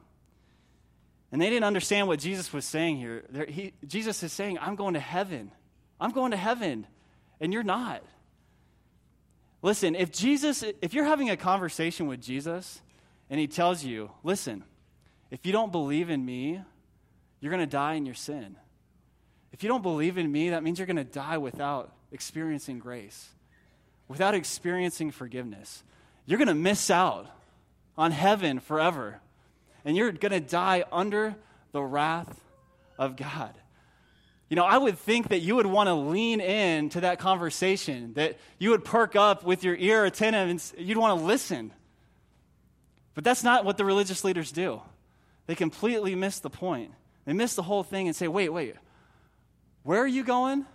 And 1.33 1.43
they 1.43 1.51
didn't 1.51 1.65
understand 1.65 2.07
what 2.07 2.21
Jesus 2.21 2.53
was 2.53 2.65
saying 2.65 2.99
here. 2.99 3.25
He, 3.49 3.73
Jesus 3.85 4.23
is 4.23 4.33
saying, 4.33 4.61
I'm 4.61 4.77
going 4.77 4.95
to 4.95 5.01
heaven. 5.01 5.51
I'm 6.01 6.13
going 6.13 6.31
to 6.31 6.37
heaven, 6.37 6.87
and 7.41 7.53
you're 7.53 7.65
not. 7.65 8.05
Listen, 9.61 9.97
if 9.97 10.13
Jesus, 10.13 10.63
if 10.83 10.95
you're 10.95 11.05
having 11.05 11.31
a 11.31 11.37
conversation 11.37 12.07
with 12.07 12.23
Jesus 12.23 12.81
and 13.29 13.41
he 13.41 13.49
tells 13.49 13.83
you, 13.83 14.13
listen, 14.23 14.63
if 15.33 15.45
you 15.45 15.51
don't 15.51 15.73
believe 15.73 16.11
in 16.11 16.25
me, 16.25 16.61
you're 17.41 17.51
going 17.51 17.61
to 17.61 17.67
die 17.67 17.95
in 17.95 18.07
your 18.07 18.15
sin. 18.15 18.55
If 19.53 19.65
you 19.65 19.69
don't 19.69 19.83
believe 19.83 20.17
in 20.17 20.31
me, 20.31 20.51
that 20.51 20.63
means 20.63 20.79
you're 20.79 20.87
going 20.87 20.97
to 20.97 21.05
die 21.05 21.39
without 21.39 21.93
experiencing 22.13 22.79
grace, 22.79 23.31
without 24.07 24.35
experiencing 24.35 25.11
forgiveness. 25.11 25.83
You're 26.27 26.39
going 26.39 26.47
to 26.49 26.55
miss 26.55 26.89
out 26.89 27.27
on 27.97 28.11
heaven 28.11 28.61
forever. 28.61 29.21
And 29.85 29.97
you're 29.97 30.13
going 30.13 30.33
to 30.33 30.41
die 30.41 30.85
under 30.91 31.37
the 31.73 31.83
wrath 31.83 32.41
of 32.99 33.17
God. 33.17 33.55
You 34.49 34.57
know, 34.57 34.65
I 34.65 34.79
would 34.79 34.99
think 34.99 35.29
that 35.29 35.41
you 35.41 35.57
would 35.57 35.67
want 35.67 35.89
to 35.89 35.95
lean 35.95 36.41
in 36.41 36.91
to 36.91 37.01
that 37.01 37.19
conversation, 37.19 38.15
that 38.15 38.39
you 38.59 38.71
would 38.71 38.85
perk 38.85 39.17
up 39.17 39.43
with 39.43 39.65
your 39.65 39.75
ear 39.75 40.05
attentive 40.05 40.49
and 40.49 40.73
you'd 40.79 40.99
want 40.99 41.19
to 41.19 41.27
listen. 41.27 41.73
But 43.15 43.25
that's 43.25 43.43
not 43.43 43.65
what 43.65 43.79
the 43.79 43.85
religious 43.85 44.23
leaders 44.25 44.53
do. 44.53 44.83
They 45.47 45.55
completely 45.55 46.15
miss 46.15 46.41
the 46.41 46.51
point. 46.51 46.93
They 47.25 47.33
miss 47.33 47.55
the 47.55 47.63
whole 47.63 47.83
thing 47.83 48.07
and 48.07 48.15
say, 48.15 48.29
wait, 48.29 48.51
wait, 48.51 48.75
where 49.83 50.01
are 50.01 50.07
you 50.07 50.25
going? 50.25 50.67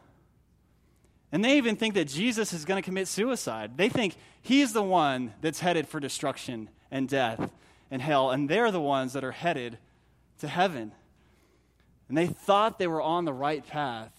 And 1.32 1.46
they 1.46 1.58
even 1.58 1.76
think 1.76 1.94
that 1.94 2.08
Jesus 2.08 2.54
is 2.54 2.66
going 2.66 2.82
to 2.82 2.86
commit 2.86 3.08
suicide. 3.08 3.78
They 3.78 3.90
think 3.90 4.16
he's 4.42 4.74
the 4.74 4.82
one 4.82 5.34
that's 5.42 5.60
headed 5.60 5.88
for 5.88 6.00
destruction 6.00 6.70
and 6.92 7.08
death 7.08 7.50
and 7.92 8.02
hell, 8.02 8.32
and 8.32 8.50
they're 8.50 8.72
the 8.72 8.82
ones 8.82 9.14
that 9.14 9.24
are 9.24 9.32
headed 9.32 9.78
to 10.40 10.48
heaven. 10.48 10.92
And 12.08 12.18
they 12.18 12.28
thought 12.28 12.80
they 12.80 12.88
were 12.88 13.02
on 13.02 13.26
the 13.26 13.34
right 13.34 13.66
path, 13.66 14.12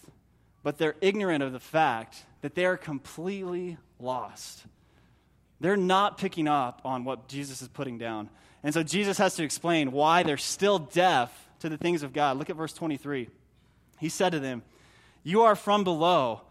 but 0.63 0.79
they're 0.79 0.97
ignorant 1.01 1.43
of 1.43 1.53
the 1.53 1.61
fact 1.61 2.25
that 2.43 2.55
they 2.55 2.65
are 2.65 2.77
completely 2.77 3.77
lost. 3.99 4.65
They're 5.61 5.77
not 5.77 6.19
picking 6.19 6.49
up 6.49 6.81
on 6.85 7.05
what 7.05 7.29
Jesus 7.29 7.61
is 7.63 7.69
putting 7.69 7.99
down. 7.99 8.31
And 8.63 8.73
so 8.73 8.83
Jesus 8.83 9.19
has 9.19 9.35
to 9.37 9.45
explain 9.45 9.93
why 9.93 10.23
they're 10.23 10.37
still 10.37 10.79
deaf 10.79 11.49
to 11.61 11.69
the 11.69 11.77
things 11.77 12.03
of 12.03 12.13
God. 12.13 12.39
Look 12.39 12.51
at 12.51 12.57
verse 12.57 12.73
23. 12.73 13.29
He 13.99 14.09
said 14.09 14.33
to 14.33 14.41
them, 14.41 14.63
You 15.23 15.43
are 15.43 15.55
from 15.55 15.85
below. 15.85 16.43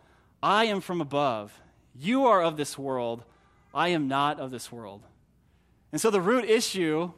I 0.41 0.65
am 0.65 0.81
from 0.81 1.01
above. 1.01 1.59
You 1.95 2.27
are 2.27 2.41
of 2.41 2.57
this 2.57 2.77
world. 2.77 3.23
I 3.73 3.89
am 3.89 4.07
not 4.07 4.39
of 4.39 4.51
this 4.51 4.71
world. 4.71 5.01
And 5.91 5.99
so 5.99 6.09
the 6.09 6.21
root 6.21 6.45
issue 6.45 7.11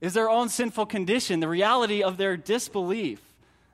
is 0.00 0.14
their 0.14 0.30
own 0.30 0.48
sinful 0.48 0.86
condition, 0.86 1.40
the 1.40 1.48
reality 1.48 2.02
of 2.02 2.16
their 2.16 2.36
disbelief. 2.36 3.20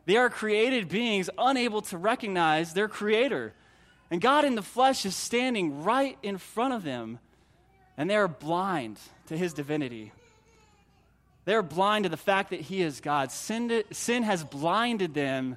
They 0.07 0.17
are 0.17 0.31
created 0.31 0.89
beings 0.89 1.31
unable 1.39 1.83
to 1.83 1.99
recognize 1.99 2.75
their 2.75 2.89
creator. 2.89 3.55
And 4.11 4.21
God 4.21 4.45
in 4.45 4.55
the 4.55 4.63
flesh 4.63 5.05
is 5.07 5.17
standing 5.17 5.83
right 5.83 6.19
in 6.23 6.39
front 6.39 6.75
of 6.75 6.85
them, 6.85 7.19
and 7.97 8.09
they 8.09 8.17
are 8.17 8.29
blind 8.29 8.99
to 9.29 9.37
his 9.37 9.53
divinity. 9.53 10.13
They 11.45 11.55
are 11.55 11.63
blind 11.63 12.05
to 12.05 12.09
the 12.09 12.17
fact 12.17 12.51
that 12.51 12.61
he 12.61 12.83
is 12.83 13.01
God. 13.01 13.31
Sin, 13.31 13.83
sin 13.93 14.23
has 14.25 14.45
blinded 14.45 15.15
them 15.15 15.57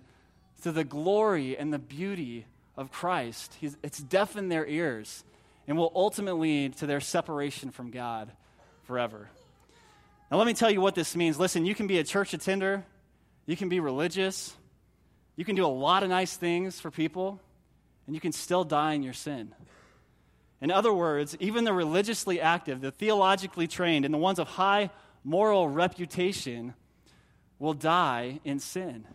to 0.62 0.72
the 0.72 0.84
glory 0.84 1.58
and 1.58 1.74
the 1.74 1.80
beauty 1.80 2.46
of 2.78 2.92
Christ. 2.92 3.56
He's, 3.60 3.76
it's 3.84 4.00
deafened 4.00 4.52
their 4.52 4.66
ears 4.66 5.24
and 5.68 5.78
will 5.78 5.92
ultimately 5.96 6.64
lead 6.64 6.78
to 6.78 6.86
their 6.86 7.02
separation 7.02 7.72
from 7.72 7.92
God 7.92 8.32
forever. 8.90 9.30
Now, 10.32 10.38
let 10.38 10.48
me 10.48 10.56
tell 10.56 10.72
you 10.72 10.82
what 10.82 10.96
this 10.96 11.16
means. 11.16 11.38
Listen, 11.38 11.64
you 11.64 11.76
can 11.76 11.86
be 11.86 12.00
a 12.00 12.04
church 12.04 12.34
attender, 12.34 12.84
you 13.46 13.56
can 13.56 13.70
be 13.70 13.80
religious, 13.80 14.56
you 15.36 15.46
can 15.46 15.56
do 15.56 15.64
a 15.64 15.68
lot 15.68 16.02
of 16.02 16.10
nice 16.10 16.36
things 16.36 16.80
for 16.80 16.90
people, 16.90 17.40
and 18.08 18.16
you 18.16 18.20
can 18.20 18.32
still 18.32 18.64
die 18.64 18.94
in 18.94 19.04
your 19.04 19.14
sin. 19.14 19.54
In 20.60 20.72
other 20.72 20.92
words, 20.92 21.38
even 21.40 21.66
the 21.66 21.72
religiously 21.72 22.42
active, 22.42 22.82
the 22.82 22.90
theologically 22.90 23.68
trained, 23.68 24.06
and 24.06 24.14
the 24.14 24.18
ones 24.18 24.40
of 24.40 24.48
high 24.48 24.90
moral 25.24 25.70
reputation 25.70 26.74
will 27.60 27.76
die 27.76 28.40
in 28.44 28.60
sin. 28.60 29.06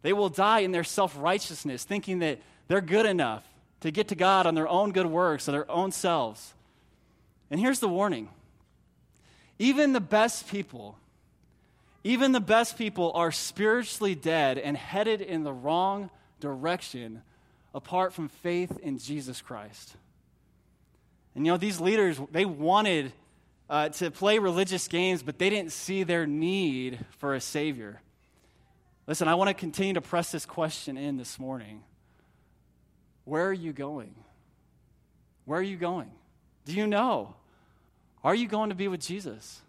They 0.00 0.14
will 0.14 0.30
die 0.30 0.60
in 0.60 0.72
their 0.72 0.82
self 0.82 1.14
righteousness, 1.18 1.84
thinking 1.84 2.20
that 2.20 2.38
they're 2.68 2.80
good 2.80 3.04
enough 3.04 3.46
to 3.80 3.90
get 3.90 4.08
to 4.08 4.14
God 4.14 4.46
on 4.46 4.54
their 4.54 4.66
own 4.66 4.92
good 4.92 5.04
works, 5.04 5.46
on 5.46 5.52
their 5.52 5.70
own 5.70 5.92
selves. 5.92 6.54
And 7.50 7.60
here's 7.60 7.80
the 7.80 7.88
warning 7.88 8.30
even 9.58 9.92
the 9.92 10.00
best 10.00 10.48
people, 10.48 10.98
even 12.02 12.32
the 12.32 12.40
best 12.40 12.76
people 12.76 13.12
are 13.14 13.32
spiritually 13.32 14.14
dead 14.14 14.58
and 14.58 14.76
headed 14.76 15.20
in 15.20 15.44
the 15.44 15.52
wrong 15.52 16.10
direction 16.40 17.22
apart 17.74 18.12
from 18.12 18.28
faith 18.28 18.78
in 18.82 18.98
Jesus 18.98 19.40
Christ. 19.40 19.96
And 21.34 21.44
you 21.46 21.52
know, 21.52 21.58
these 21.58 21.80
leaders, 21.80 22.20
they 22.30 22.44
wanted 22.44 23.12
uh, 23.68 23.88
to 23.88 24.10
play 24.10 24.38
religious 24.38 24.88
games, 24.88 25.22
but 25.22 25.38
they 25.38 25.50
didn't 25.50 25.72
see 25.72 26.02
their 26.02 26.26
need 26.26 26.98
for 27.18 27.34
a 27.34 27.40
Savior. 27.40 28.00
Listen, 29.06 29.28
I 29.28 29.34
want 29.34 29.48
to 29.48 29.54
continue 29.54 29.94
to 29.94 30.00
press 30.00 30.30
this 30.30 30.46
question 30.46 30.96
in 30.96 31.16
this 31.16 31.38
morning. 31.38 31.82
Where 33.24 33.46
are 33.46 33.52
you 33.52 33.72
going? 33.72 34.14
Where 35.44 35.58
are 35.58 35.62
you 35.62 35.76
going? 35.76 36.10
Do 36.64 36.72
you 36.72 36.86
know? 36.86 37.34
Are 38.24 38.34
you 38.34 38.48
going 38.48 38.70
to 38.70 38.74
be 38.74 38.88
with 38.88 39.00
Jesus? 39.00 39.60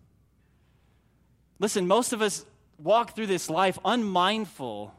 Listen, 1.60 1.88
most 1.88 2.14
of 2.14 2.22
us 2.22 2.46
walk 2.82 3.14
through 3.14 3.28
this 3.28 3.50
life 3.50 3.78
unmindful 3.84 4.94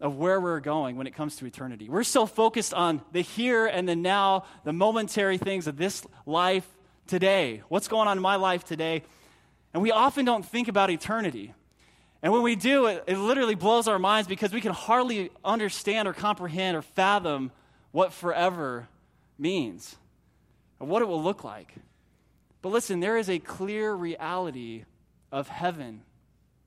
of 0.00 0.16
where 0.16 0.40
we're 0.40 0.60
going 0.60 0.96
when 0.96 1.06
it 1.06 1.14
comes 1.14 1.36
to 1.36 1.46
eternity. 1.46 1.88
We're 1.88 2.04
so 2.04 2.24
focused 2.24 2.72
on 2.72 3.02
the 3.12 3.20
here 3.20 3.66
and 3.66 3.86
the 3.86 3.96
now, 3.96 4.44
the 4.64 4.72
momentary 4.72 5.36
things 5.36 5.66
of 5.66 5.76
this 5.76 6.06
life 6.24 6.66
today. 7.06 7.62
What's 7.68 7.88
going 7.88 8.08
on 8.08 8.16
in 8.16 8.22
my 8.22 8.36
life 8.36 8.64
today? 8.64 9.02
And 9.74 9.82
we 9.82 9.90
often 9.90 10.24
don't 10.24 10.44
think 10.44 10.68
about 10.68 10.90
eternity. 10.90 11.52
And 12.22 12.32
when 12.32 12.42
we 12.42 12.56
do, 12.56 12.86
it, 12.86 13.04
it 13.06 13.18
literally 13.18 13.56
blows 13.56 13.88
our 13.88 13.98
minds 13.98 14.28
because 14.28 14.52
we 14.52 14.60
can 14.60 14.72
hardly 14.72 15.30
understand 15.44 16.08
or 16.08 16.14
comprehend 16.14 16.76
or 16.76 16.82
fathom 16.82 17.50
what 17.92 18.12
forever 18.12 18.88
means 19.38 19.96
and 20.80 20.88
what 20.88 21.02
it 21.02 21.08
will 21.08 21.22
look 21.22 21.44
like. 21.44 21.74
But 22.62 22.70
listen, 22.70 23.00
there 23.00 23.16
is 23.16 23.30
a 23.30 23.38
clear 23.38 23.92
reality 23.92 24.84
of 25.30 25.48
heaven 25.48 26.02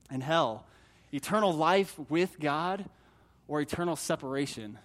and 0.10 0.24
hell 0.24 0.65
eternal 1.13 1.53
life 1.53 2.00
with 2.10 2.39
God 2.39 2.86
or 3.48 3.60
eternal 3.60 3.95
separation 3.95 4.77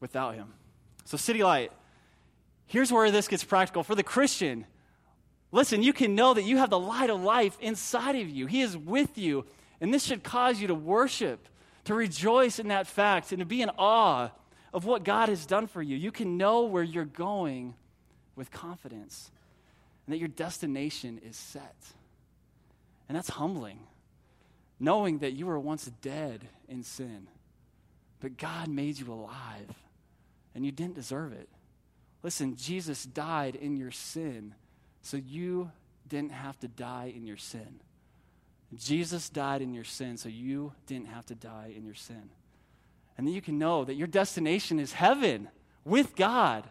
without 0.00 0.34
Him. 0.34 0.52
So, 1.04 1.16
City 1.16 1.42
Light, 1.42 1.72
here's 2.66 2.92
where 2.92 3.10
this 3.10 3.28
gets 3.28 3.44
practical. 3.44 3.82
For 3.82 3.94
the 3.94 4.02
Christian, 4.02 4.66
listen, 5.50 5.82
you 5.82 5.94
can 5.94 6.14
know 6.14 6.34
that 6.34 6.42
you 6.42 6.58
have 6.58 6.68
the 6.68 6.78
light 6.78 7.08
of 7.08 7.22
life 7.22 7.56
inside 7.60 8.16
of 8.16 8.28
you, 8.28 8.46
He 8.46 8.60
is 8.60 8.76
with 8.76 9.16
you. 9.16 9.46
And 9.80 9.92
this 9.92 10.04
should 10.04 10.22
cause 10.22 10.58
you 10.58 10.68
to 10.68 10.74
worship, 10.74 11.48
to 11.84 11.94
rejoice 11.94 12.58
in 12.58 12.68
that 12.68 12.86
fact, 12.86 13.30
and 13.32 13.40
to 13.40 13.44
be 13.44 13.60
in 13.60 13.70
awe 13.78 14.30
of 14.72 14.86
what 14.86 15.04
God 15.04 15.28
has 15.28 15.44
done 15.44 15.66
for 15.66 15.82
you. 15.82 15.96
You 15.96 16.10
can 16.10 16.38
know 16.38 16.64
where 16.64 16.82
you're 16.82 17.04
going 17.04 17.74
with 18.36 18.50
confidence 18.50 19.30
and 20.06 20.12
that 20.12 20.18
your 20.18 20.28
destination 20.28 21.20
is 21.24 21.36
set. 21.36 21.76
And 23.08 23.16
that's 23.16 23.30
humbling, 23.30 23.80
knowing 24.80 25.18
that 25.18 25.32
you 25.32 25.46
were 25.46 25.58
once 25.58 25.86
dead 26.02 26.48
in 26.68 26.82
sin, 26.82 27.28
but 28.20 28.36
God 28.36 28.68
made 28.68 28.98
you 28.98 29.12
alive 29.12 29.74
and 30.54 30.64
you 30.64 30.72
didn't 30.72 30.94
deserve 30.94 31.32
it. 31.32 31.48
Listen, 32.22 32.56
Jesus 32.56 33.04
died 33.04 33.54
in 33.54 33.76
your 33.76 33.90
sin, 33.90 34.54
so 35.02 35.16
you 35.16 35.70
didn't 36.08 36.32
have 36.32 36.58
to 36.60 36.68
die 36.68 37.12
in 37.14 37.26
your 37.26 37.36
sin. 37.36 37.80
Jesus 38.74 39.28
died 39.28 39.62
in 39.62 39.74
your 39.74 39.84
sin, 39.84 40.16
so 40.16 40.28
you 40.28 40.72
didn't 40.86 41.06
have 41.08 41.26
to 41.26 41.34
die 41.34 41.72
in 41.76 41.84
your 41.84 41.94
sin. 41.94 42.30
And 43.16 43.26
then 43.26 43.34
you 43.34 43.40
can 43.40 43.58
know 43.58 43.84
that 43.84 43.94
your 43.94 44.08
destination 44.08 44.80
is 44.80 44.92
heaven 44.92 45.48
with 45.84 46.16
God. 46.16 46.64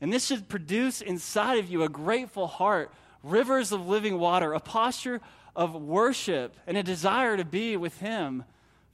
And 0.00 0.12
this 0.12 0.26
should 0.26 0.48
produce 0.48 1.00
inside 1.00 1.58
of 1.58 1.70
you 1.70 1.82
a 1.82 1.88
grateful 1.88 2.46
heart, 2.46 2.92
rivers 3.22 3.72
of 3.72 3.86
living 3.86 4.18
water, 4.18 4.52
a 4.52 4.60
posture 4.60 5.20
of 5.54 5.74
worship, 5.74 6.54
and 6.66 6.76
a 6.76 6.82
desire 6.82 7.36
to 7.36 7.44
be 7.44 7.76
with 7.76 7.98
Him 7.98 8.44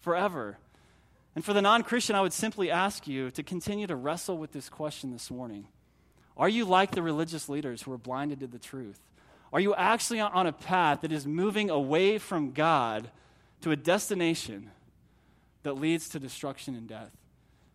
forever. 0.00 0.59
And 1.35 1.44
for 1.44 1.52
the 1.52 1.62
non 1.62 1.82
Christian, 1.82 2.14
I 2.14 2.21
would 2.21 2.32
simply 2.32 2.71
ask 2.71 3.06
you 3.06 3.30
to 3.32 3.42
continue 3.42 3.87
to 3.87 3.97
wrestle 3.97 4.38
with 4.38 4.52
this 4.52 4.68
question 4.68 5.12
this 5.12 5.30
morning. 5.30 5.66
Are 6.37 6.49
you 6.49 6.64
like 6.64 6.92
the 6.92 7.02
religious 7.02 7.49
leaders 7.49 7.82
who 7.82 7.92
are 7.92 7.99
blinded 7.99 8.40
to 8.40 8.47
the 8.47 8.59
truth? 8.59 9.00
Are 9.52 9.61
you 9.61 9.75
actually 9.75 10.21
on 10.21 10.47
a 10.47 10.52
path 10.52 11.02
that 11.02 11.12
is 11.12 11.26
moving 11.26 11.68
away 11.68 12.18
from 12.18 12.52
God 12.52 13.11
to 13.61 13.71
a 13.71 13.76
destination 13.76 14.71
that 15.62 15.75
leads 15.75 16.09
to 16.11 16.18
destruction 16.18 16.75
and 16.75 16.88
death? 16.88 17.11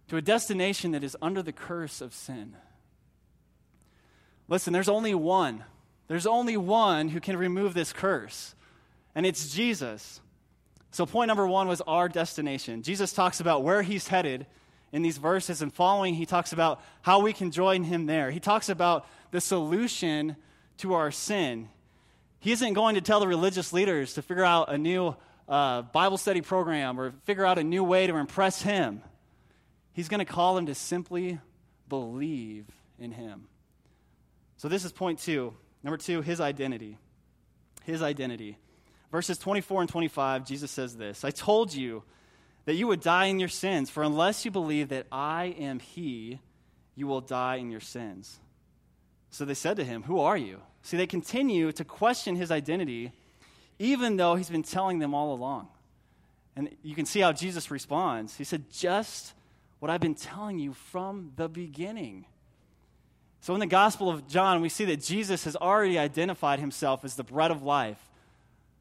To 0.07 0.17
a 0.17 0.21
destination 0.21 0.91
that 0.91 1.03
is 1.03 1.15
under 1.21 1.43
the 1.43 1.51
curse 1.51 2.01
of 2.01 2.13
sin? 2.13 2.55
Listen, 4.47 4.73
there's 4.73 4.89
only 4.89 5.13
one. 5.13 5.63
There's 6.07 6.27
only 6.27 6.57
one 6.57 7.09
who 7.09 7.19
can 7.19 7.35
remove 7.35 7.73
this 7.73 7.91
curse, 7.91 8.55
and 9.13 9.25
it's 9.25 9.53
Jesus. 9.53 10.21
So, 10.91 11.05
point 11.05 11.27
number 11.27 11.45
one 11.45 11.67
was 11.67 11.81
our 11.81 12.07
destination. 12.07 12.81
Jesus 12.81 13.11
talks 13.11 13.39
about 13.39 13.63
where 13.63 13.81
he's 13.81 14.07
headed 14.07 14.45
in 14.93 15.01
these 15.01 15.17
verses, 15.17 15.61
and 15.61 15.73
following, 15.73 16.13
he 16.13 16.25
talks 16.25 16.53
about 16.53 16.81
how 17.01 17.19
we 17.19 17.33
can 17.33 17.51
join 17.51 17.83
him 17.83 18.05
there. 18.05 18.31
He 18.31 18.39
talks 18.39 18.69
about 18.69 19.05
the 19.31 19.41
solution 19.41 20.37
to 20.77 20.93
our 20.93 21.11
sin. 21.11 21.67
He 22.39 22.51
isn't 22.53 22.73
going 22.73 22.95
to 22.95 23.01
tell 23.01 23.19
the 23.19 23.27
religious 23.27 23.73
leaders 23.73 24.13
to 24.13 24.21
figure 24.21 24.45
out 24.45 24.71
a 24.71 24.77
new 24.77 25.15
uh, 25.49 25.81
Bible 25.81 26.17
study 26.17 26.41
program 26.41 26.99
or 26.99 27.11
figure 27.23 27.45
out 27.45 27.57
a 27.57 27.63
new 27.63 27.83
way 27.83 28.07
to 28.07 28.15
impress 28.15 28.61
him. 28.61 29.01
He's 29.91 30.07
going 30.07 30.19
to 30.19 30.25
call 30.25 30.55
them 30.55 30.67
to 30.67 30.75
simply 30.75 31.39
believe 31.89 32.65
in 32.97 33.11
him. 33.11 33.47
So, 34.57 34.67
this 34.67 34.83
is 34.83 34.91
point 34.91 35.19
two. 35.19 35.53
Number 35.83 35.97
two, 35.97 36.21
his 36.21 36.41
identity. 36.41 36.97
His 37.83 38.01
identity. 38.01 38.57
Verses 39.11 39.37
24 39.37 39.81
and 39.81 39.89
25, 39.89 40.45
Jesus 40.45 40.71
says 40.71 40.97
this 40.97 41.23
I 41.23 41.31
told 41.31 41.73
you 41.73 42.03
that 42.65 42.75
you 42.75 42.87
would 42.87 42.99
die 42.99 43.25
in 43.25 43.39
your 43.39 43.49
sins, 43.49 43.89
for 43.89 44.03
unless 44.03 44.43
you 44.43 44.51
believe 44.51 44.89
that 44.89 45.07
I 45.11 45.55
am 45.57 45.79
he, 45.79 46.39
you 46.95 47.07
will 47.07 47.21
die 47.21 47.55
in 47.55 47.71
your 47.71 47.79
sins. 47.79 48.39
So 49.29 49.45
they 49.45 49.53
said 49.53 49.77
to 49.77 49.85
him, 49.85 50.03
Who 50.03 50.19
are 50.19 50.37
you? 50.37 50.59
See, 50.81 50.97
they 50.97 51.07
continue 51.07 51.71
to 51.71 51.85
question 51.85 52.35
his 52.35 52.51
identity, 52.51 53.13
even 53.79 54.17
though 54.17 54.35
he's 54.35 54.49
been 54.49 54.63
telling 54.63 54.99
them 54.99 55.13
all 55.13 55.33
along. 55.33 55.69
And 56.55 56.75
you 56.81 56.95
can 56.95 57.05
see 57.05 57.19
how 57.19 57.31
Jesus 57.31 57.69
responds. 57.69 58.35
He 58.35 58.43
said, 58.43 58.69
Just 58.71 59.33
what 59.79 59.91
I've 59.91 60.01
been 60.01 60.15
telling 60.15 60.59
you 60.59 60.73
from 60.73 61.31
the 61.35 61.47
beginning. 61.47 62.25
So 63.41 63.53
in 63.53 63.59
the 63.59 63.65
Gospel 63.65 64.09
of 64.09 64.27
John, 64.27 64.61
we 64.61 64.69
see 64.69 64.85
that 64.85 65.01
Jesus 65.01 65.43
has 65.45 65.55
already 65.55 65.97
identified 65.97 66.59
himself 66.59 67.05
as 67.05 67.15
the 67.15 67.23
bread 67.23 67.51
of 67.51 67.63
life, 67.63 67.99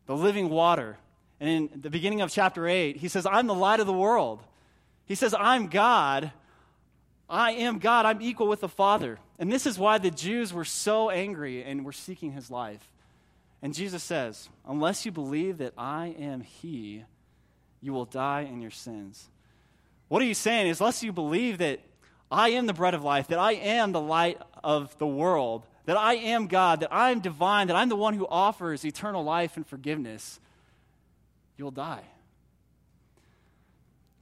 the 0.07 0.17
living 0.17 0.49
water. 0.49 0.97
And 1.41 1.51
in 1.51 1.81
the 1.81 1.91
beginning 1.91 2.21
of 2.21 2.31
chapter 2.31 2.67
8, 2.67 2.97
he 2.97 3.09
says, 3.09 3.27
I'm 3.27 3.47
the 3.47 3.55
light 3.55 3.81
of 3.81 3.87
the 3.87 3.93
world. 3.93 4.43
He 5.07 5.15
says, 5.15 5.35
I'm 5.39 5.69
God. 5.69 6.33
I 7.29 7.53
am 7.53 7.79
God. 7.79 8.07
I'm 8.07 8.23
equal 8.23 8.49
with 8.49 8.61
the 8.61 8.69
Father. 8.69 9.19
And 9.39 9.53
this 9.53 9.67
is 9.67 9.79
why 9.79 9.99
the 9.99 10.11
Jews 10.11 10.53
were 10.53 10.65
so 10.65 11.11
angry 11.11 11.63
and 11.63 11.85
were 11.85 11.93
seeking 11.93 12.33
his 12.33 12.51
life. 12.51 12.91
And 13.63 13.75
Jesus 13.75 14.03
says, 14.03 14.49
Unless 14.67 15.05
you 15.07 15.13
believe 15.13 15.59
that 15.59 15.73
I 15.77 16.15
am 16.19 16.43
He, 16.43 17.05
you 17.81 17.93
will 17.93 18.05
die 18.05 18.43
in 18.43 18.61
your 18.61 18.71
sins. 18.71 19.29
What 20.09 20.23
are 20.23 20.27
you 20.27 20.35
saying 20.35 20.69
is, 20.69 20.81
unless 20.81 21.03
you 21.03 21.13
believe 21.13 21.59
that 21.59 21.81
I 22.31 22.51
am 22.51 22.67
the 22.67 22.75
bread 22.75 22.95
of 22.95 23.05
life, 23.05 23.29
that 23.29 23.39
I 23.39 23.53
am 23.53 23.93
the 23.93 24.01
light 24.01 24.41
of 24.65 24.97
the 24.99 25.07
world, 25.07 25.67
that 25.85 25.97
I 25.97 26.15
am 26.15 26.49
God, 26.49 26.81
that 26.81 26.93
I 26.93 27.11
am 27.11 27.21
divine, 27.21 27.69
that 27.69 27.77
I'm 27.77 27.89
the 27.89 27.97
one 27.97 28.15
who 28.15 28.27
offers 28.27 28.85
eternal 28.85 29.23
life 29.23 29.57
and 29.57 29.67
forgiveness, 29.67 30.41
you'll 31.57 31.71
die. 31.71 32.03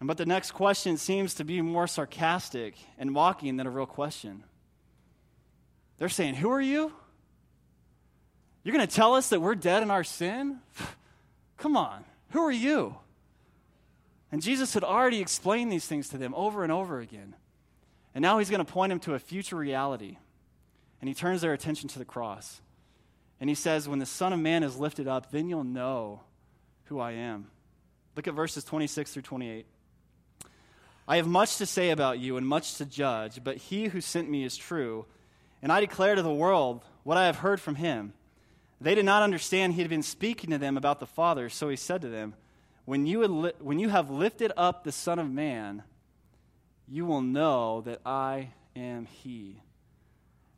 But 0.07 0.19
the 0.19 0.27
next 0.27 0.51
question 0.51 0.99
seems 0.99 1.33
to 1.37 1.45
be 1.45 1.63
more 1.63 1.87
sarcastic 1.87 2.75
and 2.99 3.11
mocking 3.11 3.57
than 3.57 3.67
a 3.67 3.71
real 3.71 3.87
question. 3.87 4.45
They're 5.97 6.11
saying, 6.11 6.35
Who 6.35 6.51
are 6.51 6.61
you? 6.61 6.93
You're 8.63 8.75
going 8.75 8.87
to 8.87 8.95
tell 8.95 9.15
us 9.15 9.31
that 9.31 9.41
we're 9.41 9.55
dead 9.55 9.83
in 9.83 9.91
our 9.91 10.05
sin? 10.05 10.59
Come 11.57 11.75
on, 11.75 12.05
who 12.31 12.41
are 12.41 12.53
you? 12.53 12.97
And 14.31 14.43
Jesus 14.43 14.75
had 14.75 14.85
already 14.85 15.21
explained 15.21 15.73
these 15.73 15.87
things 15.87 16.09
to 16.11 16.19
them 16.19 16.35
over 16.35 16.65
and 16.65 16.73
over 16.73 17.01
again. 17.01 17.35
And 18.15 18.23
now 18.23 18.39
he's 18.39 18.51
going 18.51 18.65
to 18.65 18.73
point 18.73 18.91
them 18.91 19.01
to 19.01 19.15
a 19.15 19.19
future 19.19 19.57
reality. 19.57 20.19
And 21.01 21.09
he 21.09 21.15
turns 21.15 21.41
their 21.41 21.53
attention 21.53 21.89
to 21.91 21.99
the 21.99 22.05
cross. 22.05 22.61
And 23.41 23.51
he 23.51 23.55
says, 23.55 23.89
When 23.89 23.99
the 23.99 24.07
Son 24.07 24.33
of 24.33 24.41
Man 24.41 24.63
is 24.63 24.79
lifted 24.79 25.09
up, 25.09 25.31
then 25.31 25.49
you'll 25.49 25.65
know 25.65 26.21
who 26.85 27.01
I 27.01 27.13
am. 27.13 27.49
Look 28.17 28.29
at 28.29 28.35
verses 28.35 28.65
26 28.65 29.13
through 29.13 29.23
28. 29.23 29.67
I 31.07 31.17
have 31.17 31.27
much 31.27 31.57
to 31.57 31.67
say 31.67 31.91
about 31.91 32.19
you 32.19 32.37
and 32.37 32.47
much 32.47 32.77
to 32.77 32.87
judge, 32.87 33.43
but 33.45 33.57
he 33.57 33.87
who 33.87 34.01
sent 34.01 34.31
me 34.31 34.45
is 34.45 34.57
true, 34.57 35.05
and 35.61 35.71
I 35.71 35.81
declare 35.81 36.15
to 36.15 36.23
the 36.23 36.33
world 36.33 36.83
what 37.03 37.19
I 37.19 37.27
have 37.27 37.37
heard 37.37 37.61
from 37.61 37.75
him. 37.75 38.15
They 38.81 38.95
did 38.95 39.05
not 39.05 39.23
understand 39.23 39.75
he 39.75 39.83
had 39.83 39.91
been 39.91 40.03
speaking 40.03 40.51
to 40.51 40.59
them 40.59 40.77
about 40.77 41.01
the 41.01 41.07
Father, 41.07 41.49
so 41.49 41.69
he 41.69 41.77
said 41.77 42.01
to 42.03 42.09
them, 42.09 42.35
When 42.87 43.07
you, 43.07 43.27
li- 43.27 43.53
when 43.61 43.79
you 43.79 43.91
have 43.91 44.11
lifted 44.11 44.53
up 44.57 44.85
the 44.85 44.93
Son 44.93 45.19
of 45.19 45.31
Man, 45.31 45.83
you 46.89 47.07
will 47.07 47.23
know 47.23 47.83
that 47.83 48.01
I 48.05 48.51
am 48.77 49.07
he. 49.07 49.61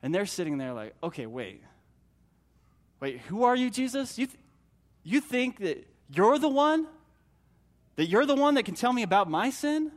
And 0.02 0.14
they're 0.14 0.26
sitting 0.26 0.58
there 0.58 0.72
like, 0.72 0.94
okay, 1.02 1.26
wait. 1.26 1.62
Wait, 3.00 3.20
who 3.22 3.44
are 3.44 3.56
you, 3.56 3.70
Jesus? 3.70 4.18
You, 4.18 4.26
th- 4.26 4.38
you 5.02 5.20
think 5.20 5.60
that 5.60 5.86
you're 6.10 6.38
the 6.38 6.48
one? 6.48 6.86
That 7.96 8.06
you're 8.06 8.26
the 8.26 8.34
one 8.34 8.54
that 8.54 8.64
can 8.64 8.74
tell 8.74 8.92
me 8.92 9.02
about 9.02 9.28
my 9.28 9.50
sin? 9.50 9.90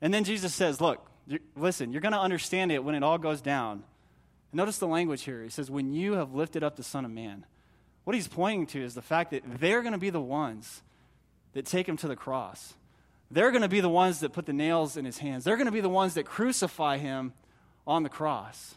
And 0.00 0.12
then 0.12 0.24
Jesus 0.24 0.54
says, 0.54 0.80
Look, 0.80 1.04
you, 1.26 1.38
listen, 1.56 1.92
you're 1.92 2.02
going 2.02 2.12
to 2.12 2.20
understand 2.20 2.70
it 2.72 2.84
when 2.84 2.94
it 2.94 3.02
all 3.02 3.18
goes 3.18 3.40
down. 3.40 3.82
Notice 4.52 4.78
the 4.78 4.86
language 4.86 5.22
here. 5.22 5.42
He 5.42 5.50
says, 5.50 5.70
When 5.70 5.92
you 5.92 6.14
have 6.14 6.34
lifted 6.34 6.62
up 6.62 6.76
the 6.76 6.82
Son 6.82 7.04
of 7.04 7.10
Man. 7.10 7.44
What 8.04 8.14
he's 8.14 8.28
pointing 8.28 8.66
to 8.68 8.82
is 8.82 8.94
the 8.94 9.02
fact 9.02 9.32
that 9.32 9.42
they're 9.58 9.82
going 9.82 9.92
to 9.92 9.98
be 9.98 10.10
the 10.10 10.20
ones 10.20 10.82
that 11.54 11.66
take 11.66 11.88
him 11.88 11.96
to 11.96 12.08
the 12.08 12.14
cross. 12.14 12.74
They're 13.30 13.50
going 13.50 13.62
to 13.62 13.68
be 13.68 13.80
the 13.80 13.88
ones 13.88 14.20
that 14.20 14.32
put 14.32 14.46
the 14.46 14.52
nails 14.52 14.96
in 14.96 15.04
his 15.04 15.18
hands. 15.18 15.44
They're 15.44 15.56
going 15.56 15.66
to 15.66 15.72
be 15.72 15.80
the 15.80 15.88
ones 15.88 16.14
that 16.14 16.24
crucify 16.24 16.98
him 16.98 17.32
on 17.86 18.02
the 18.02 18.08
cross. 18.08 18.74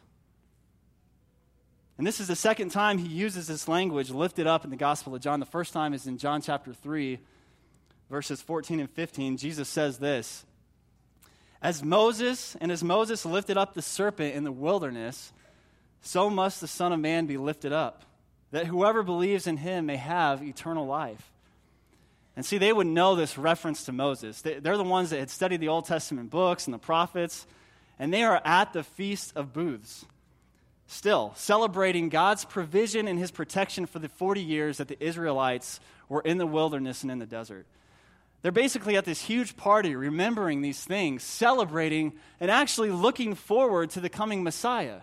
And 1.97 2.07
this 2.07 2.19
is 2.19 2.27
the 2.27 2.35
second 2.35 2.69
time 2.69 2.97
he 2.97 3.07
uses 3.07 3.47
this 3.47 3.67
language 3.67 4.09
lifted 4.09 4.47
up 4.47 4.63
in 4.63 4.69
the 4.69 4.77
Gospel 4.77 5.13
of 5.13 5.21
John. 5.21 5.39
The 5.39 5.45
first 5.45 5.73
time 5.73 5.93
is 5.93 6.07
in 6.07 6.17
John 6.17 6.41
chapter 6.41 6.73
3, 6.73 7.19
verses 8.09 8.41
14 8.41 8.79
and 8.79 8.89
15. 8.89 9.37
Jesus 9.37 9.67
says 9.67 9.97
this 9.97 10.45
as 11.61 11.83
Moses 11.83 12.55
and 12.61 12.71
as 12.71 12.83
Moses 12.83 13.25
lifted 13.25 13.57
up 13.57 13.73
the 13.73 13.81
serpent 13.81 14.33
in 14.33 14.45
the 14.45 14.51
wilderness, 14.51 15.33
so 16.01 16.29
must 16.29 16.61
the 16.61 16.67
Son 16.67 16.93
of 16.93 16.99
Man 16.99 17.25
be 17.25 17.37
lifted 17.37 17.73
up, 17.73 18.03
that 18.51 18.67
whoever 18.67 19.03
believes 19.03 19.45
in 19.45 19.57
him 19.57 19.85
may 19.85 19.97
have 19.97 20.41
eternal 20.41 20.85
life. 20.85 21.33
And 22.39 22.45
see, 22.45 22.57
they 22.57 22.71
would 22.71 22.87
know 22.87 23.17
this 23.17 23.37
reference 23.37 23.83
to 23.83 23.91
Moses. 23.91 24.41
They're 24.41 24.61
the 24.61 24.81
ones 24.81 25.09
that 25.09 25.19
had 25.19 25.29
studied 25.29 25.59
the 25.59 25.67
Old 25.67 25.83
Testament 25.83 26.29
books 26.29 26.67
and 26.67 26.73
the 26.73 26.77
prophets, 26.77 27.45
and 27.99 28.13
they 28.13 28.23
are 28.23 28.41
at 28.45 28.71
the 28.71 28.81
Feast 28.81 29.33
of 29.35 29.51
Booths, 29.51 30.05
still 30.87 31.33
celebrating 31.35 32.07
God's 32.07 32.45
provision 32.45 33.09
and 33.09 33.19
his 33.19 33.29
protection 33.29 33.85
for 33.85 33.99
the 33.99 34.07
40 34.07 34.39
years 34.39 34.77
that 34.77 34.87
the 34.87 34.95
Israelites 35.03 35.81
were 36.07 36.21
in 36.21 36.37
the 36.37 36.47
wilderness 36.47 37.01
and 37.01 37.11
in 37.11 37.19
the 37.19 37.25
desert. 37.25 37.65
They're 38.41 38.53
basically 38.53 38.95
at 38.95 39.03
this 39.03 39.21
huge 39.21 39.57
party, 39.57 39.93
remembering 39.93 40.61
these 40.61 40.81
things, 40.81 41.23
celebrating, 41.23 42.13
and 42.39 42.49
actually 42.49 42.91
looking 42.91 43.35
forward 43.35 43.89
to 43.89 43.99
the 43.99 44.07
coming 44.07 44.43
Messiah. 44.43 45.01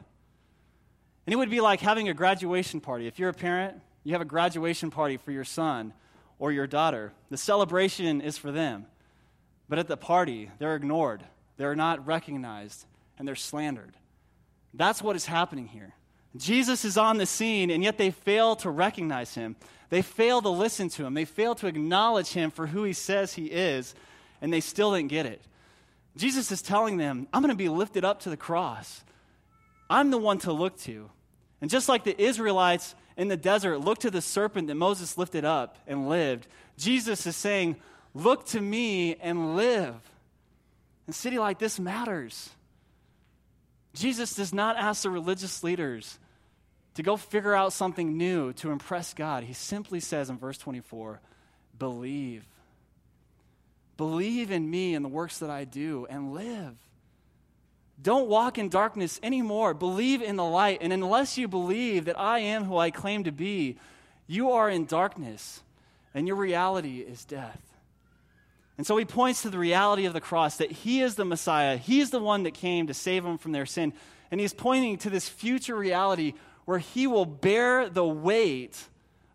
And 1.27 1.35
it 1.35 1.37
would 1.37 1.51
be 1.51 1.61
like 1.61 1.81
having 1.81 2.09
a 2.09 2.15
graduation 2.15 2.81
party. 2.81 3.07
If 3.07 3.19
you're 3.19 3.29
a 3.29 3.35
parent, 3.35 3.79
you 4.05 4.13
have 4.13 4.23
a 4.23 4.25
graduation 4.25 4.91
party 4.91 5.19
for 5.19 5.33
your 5.33 5.45
son 5.45 5.93
or 6.39 6.53
your 6.53 6.67
daughter. 6.67 7.13
The 7.31 7.37
celebration 7.37 8.21
is 8.21 8.39
for 8.39 8.53
them. 8.53 8.87
But 9.69 9.79
at 9.79 9.89
the 9.89 9.97
party, 9.97 10.51
they're 10.59 10.77
ignored, 10.77 11.25
they're 11.57 11.75
not 11.75 12.07
recognized, 12.07 12.85
and 13.19 13.27
they're 13.27 13.35
slandered. 13.35 13.97
That's 14.75 15.03
what 15.03 15.17
is 15.17 15.27
happening 15.27 15.67
here. 15.67 15.95
Jesus 16.37 16.85
is 16.85 16.99
on 16.99 17.17
the 17.17 17.27
scene, 17.27 17.71
and 17.71 17.83
yet 17.83 17.99
they 17.99 18.11
fail 18.11 18.57
to 18.57 18.71
recognize 18.71 19.35
him. 19.35 19.57
They 19.89 20.03
fail 20.03 20.43
to 20.43 20.51
listen 20.51 20.89
to 20.91 21.07
him. 21.07 21.15
They 21.15 21.25
fail 21.25 21.55
to 21.57 21.67
acknowledge 21.67 22.29
him 22.29 22.51
for 22.51 22.67
who 22.67 22.85
he 22.85 22.93
says 22.93 23.35
he 23.35 23.47
is, 23.47 23.95
and 24.41 24.53
they 24.53 24.61
still 24.61 24.95
didn't 24.95 25.09
get 25.09 25.27
it. 25.27 25.41
Jesus 26.17 26.53
is 26.53 26.63
telling 26.63 26.97
them, 26.97 27.27
I'm 27.33 27.43
going 27.43 27.51
to 27.51 27.57
be 27.57 27.69
lifted 27.69 28.05
up 28.05 28.21
to 28.21 28.31
the 28.31 28.37
cross. 28.37 29.03
I'm 29.89 30.11
the 30.11 30.19
one 30.19 30.39
to 30.41 30.53
look 30.53 30.79
to. 30.81 31.11
And 31.61 31.71
just 31.71 31.89
like 31.89 32.05
the 32.05 32.21
Israelites 32.21 32.95
in 33.17 33.29
the 33.29 33.37
desert 33.37 33.79
looked 33.79 34.03
to 34.03 34.11
the 34.11 34.21
serpent 34.21 34.69
that 34.69 34.75
Moses 34.75 35.17
lifted 35.17 35.45
up 35.45 35.79
and 35.87 36.09
lived, 36.09 36.47
Jesus 36.77 37.27
is 37.27 37.37
saying, 37.37 37.77
Look 38.15 38.47
to 38.47 38.61
me 38.61 39.17
and 39.17 39.57
live. 39.57 39.95
A 41.09 41.13
city 41.13 41.39
like 41.39 41.59
this 41.59 41.79
matters. 41.79 42.51
Jesus 43.95 44.35
does 44.35 44.55
not 44.55 44.77
ask 44.77 45.03
the 45.03 45.11
religious 45.11 45.63
leaders 45.63 46.19
to 46.95 47.03
go 47.03 47.17
figure 47.17 47.55
out 47.55 47.75
something 47.75 48.17
new 48.17 48.55
to 48.55 48.71
impress 48.71 49.13
God. 49.13 49.45
He 49.45 49.53
simply 49.53 50.01
says 50.01 50.31
in 50.31 50.39
verse 50.39 50.57
24, 50.57 51.21
believe. 51.79 52.47
Believe 53.99 54.51
in 54.51 54.69
me 54.69 54.95
and 54.95 55.05
the 55.05 55.11
works 55.11 55.39
that 55.39 55.51
I 55.51 55.65
do 55.65 56.07
and 56.09 56.33
live. 56.33 56.75
Don't 58.01 58.29
walk 58.29 58.59
in 58.59 58.69
darkness 58.69 59.19
anymore. 59.23 59.75
Believe 59.75 60.23
in 60.23 60.37
the 60.37 60.45
light. 60.45 60.79
And 60.81 60.93
unless 60.93 61.39
you 61.39 61.49
believe 61.49 62.05
that 62.05 62.19
I 62.19 62.41
am 62.41 62.65
who 62.65 62.77
I 62.77 62.91
claim 62.91 63.25
to 63.25 63.33
be, 63.33 63.77
you 64.27 64.51
are 64.51 64.69
in 64.69 64.85
darkness 64.87 65.63
and 66.15 66.27
your 66.27 66.37
reality 66.37 67.01
is 67.01 67.25
death. 67.25 67.61
And 68.79 68.87
so 68.87 68.97
he 68.97 69.05
points 69.05 69.43
to 69.43 69.51
the 69.51 69.59
reality 69.59 70.05
of 70.05 70.13
the 70.13 70.21
cross 70.21 70.59
that 70.59 70.71
he 70.71 71.01
is 71.01 71.15
the 71.15 71.25
Messiah. 71.25 71.77
He 71.79 72.01
is 72.01 72.11
the 72.11 72.21
one 72.21 72.43
that 72.43 72.53
came 72.53 72.89
to 72.89 72.95
save 72.95 73.25
them 73.25 73.39
from 73.39 73.53
their 73.53 73.67
sin. 73.67 73.95
And 74.31 74.41
he's 74.41 74.53
pointing 74.53 74.99
to 74.99 75.11
this 75.11 75.29
future 75.29 75.77
reality 75.77 76.35
where 76.67 76.79
he 76.79 77.07
will 77.07 77.25
bear 77.25 77.89
the 77.89 78.05
weight 78.05 78.77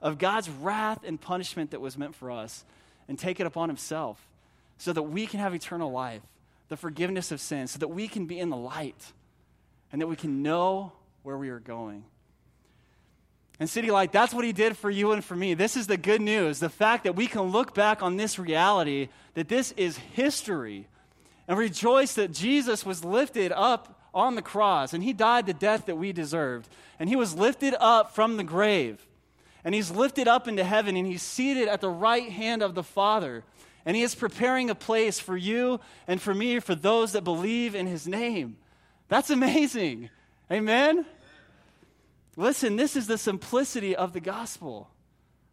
of 0.02 0.18
God's 0.18 0.50
wrath 0.50 1.00
and 1.04 1.20
punishment 1.20 1.72
that 1.72 1.82
was 1.82 1.98
meant 1.98 2.16
for 2.16 2.30
us 2.30 2.64
and 3.08 3.18
take 3.18 3.40
it 3.40 3.48
upon 3.48 3.70
himself 3.70 4.28
so 4.78 4.94
that 4.94 5.04
we 5.04 5.28
can 5.28 5.40
have 5.40 5.54
eternal 5.54 5.92
life, 5.92 6.22
the 6.72 6.78
forgiveness 6.78 7.34
of 7.34 7.42
sins, 7.42 7.72
so 7.72 7.80
that 7.80 7.90
we 7.90 8.08
can 8.08 8.28
be 8.28 8.40
in 8.40 8.50
the 8.50 8.56
light 8.56 9.12
and 9.92 10.02
that 10.02 10.08
we 10.08 10.16
can 10.16 10.42
know 10.42 10.94
where 11.22 11.38
we 11.38 11.50
are 11.50 11.60
going. 11.60 12.06
And 13.60 13.70
City 13.70 13.92
Light, 13.92 14.14
that's 14.14 14.34
what 14.34 14.46
he 14.46 14.54
did 14.54 14.78
for 14.78 14.90
you 14.90 15.12
and 15.12 15.22
for 15.22 15.36
me. 15.36 15.54
This 15.54 15.76
is 15.76 15.88
the 15.88 15.98
good 15.98 16.22
news 16.22 16.62
the 16.62 16.70
fact 16.70 17.04
that 17.04 17.18
we 17.18 17.28
can 17.28 17.42
look 17.42 17.76
back 17.76 18.02
on 18.02 18.16
this 18.16 18.40
reality, 18.40 19.10
that 19.34 19.50
this 19.50 19.74
is 19.74 19.98
history, 19.98 20.88
and 21.46 21.58
rejoice 21.58 22.14
that 22.14 22.32
Jesus 22.32 22.86
was 22.86 23.04
lifted 23.04 23.52
up 23.52 24.00
on 24.14 24.36
the 24.36 24.42
cross 24.42 24.94
and 24.94 25.04
he 25.04 25.12
died 25.12 25.48
the 25.48 25.54
death 25.54 25.88
that 25.88 25.98
we 25.98 26.14
deserved. 26.14 26.70
And 27.00 27.10
he 27.10 27.18
was 27.18 27.36
lifted 27.36 27.76
up 27.82 28.16
from 28.16 28.38
the 28.38 28.46
grave. 28.46 29.06
And 29.66 29.76
he's 29.76 29.92
lifted 29.92 30.30
up 30.30 30.48
into 30.48 30.64
heaven 30.64 30.96
and 30.96 31.06
he's 31.06 31.22
seated 31.22 31.68
at 31.68 31.82
the 31.82 31.90
right 31.90 32.32
hand 32.32 32.64
of 32.64 32.76
the 32.76 32.84
Father. 32.84 33.44
And 33.86 33.96
he 33.96 34.04
is 34.04 34.16
preparing 34.16 34.70
a 34.70 34.76
place 34.76 35.20
for 35.20 35.36
you 35.36 35.80
and 36.08 36.22
for 36.22 36.34
me, 36.34 36.60
for 36.60 36.76
those 36.76 37.14
that 37.14 37.24
believe 37.24 37.76
in 37.76 37.88
his 37.88 38.08
name. 38.08 38.58
That's 39.08 39.30
amazing. 39.30 40.10
Amen? 40.52 41.06
Listen, 42.36 42.76
this 42.76 42.96
is 42.96 43.08
the 43.08 43.18
simplicity 43.18 43.96
of 43.96 44.14
the 44.14 44.20
gospel 44.20 44.90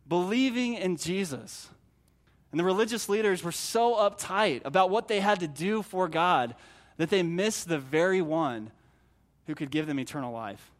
believing 0.09 0.75
in 0.75 0.97
Jesus. 0.97 1.69
And 2.51 2.59
the 2.59 2.65
religious 2.65 3.09
leaders 3.09 3.43
were 3.43 3.53
so 3.53 3.95
uptight 3.95 4.63
about 4.65 4.91
what 4.91 5.09
they 5.09 5.21
had 5.21 5.41
to 5.41 5.49
do 5.49 5.83
for 5.83 6.09
God 6.09 6.55
that 6.97 7.11
they 7.11 7.23
missed 7.23 7.69
the 7.69 7.79
very 7.79 8.23
one 8.23 8.71
who 9.47 9.55
could 9.55 9.71
give 9.71 9.87
them 9.87 10.01
eternal 10.01 10.33
life. 10.33 10.71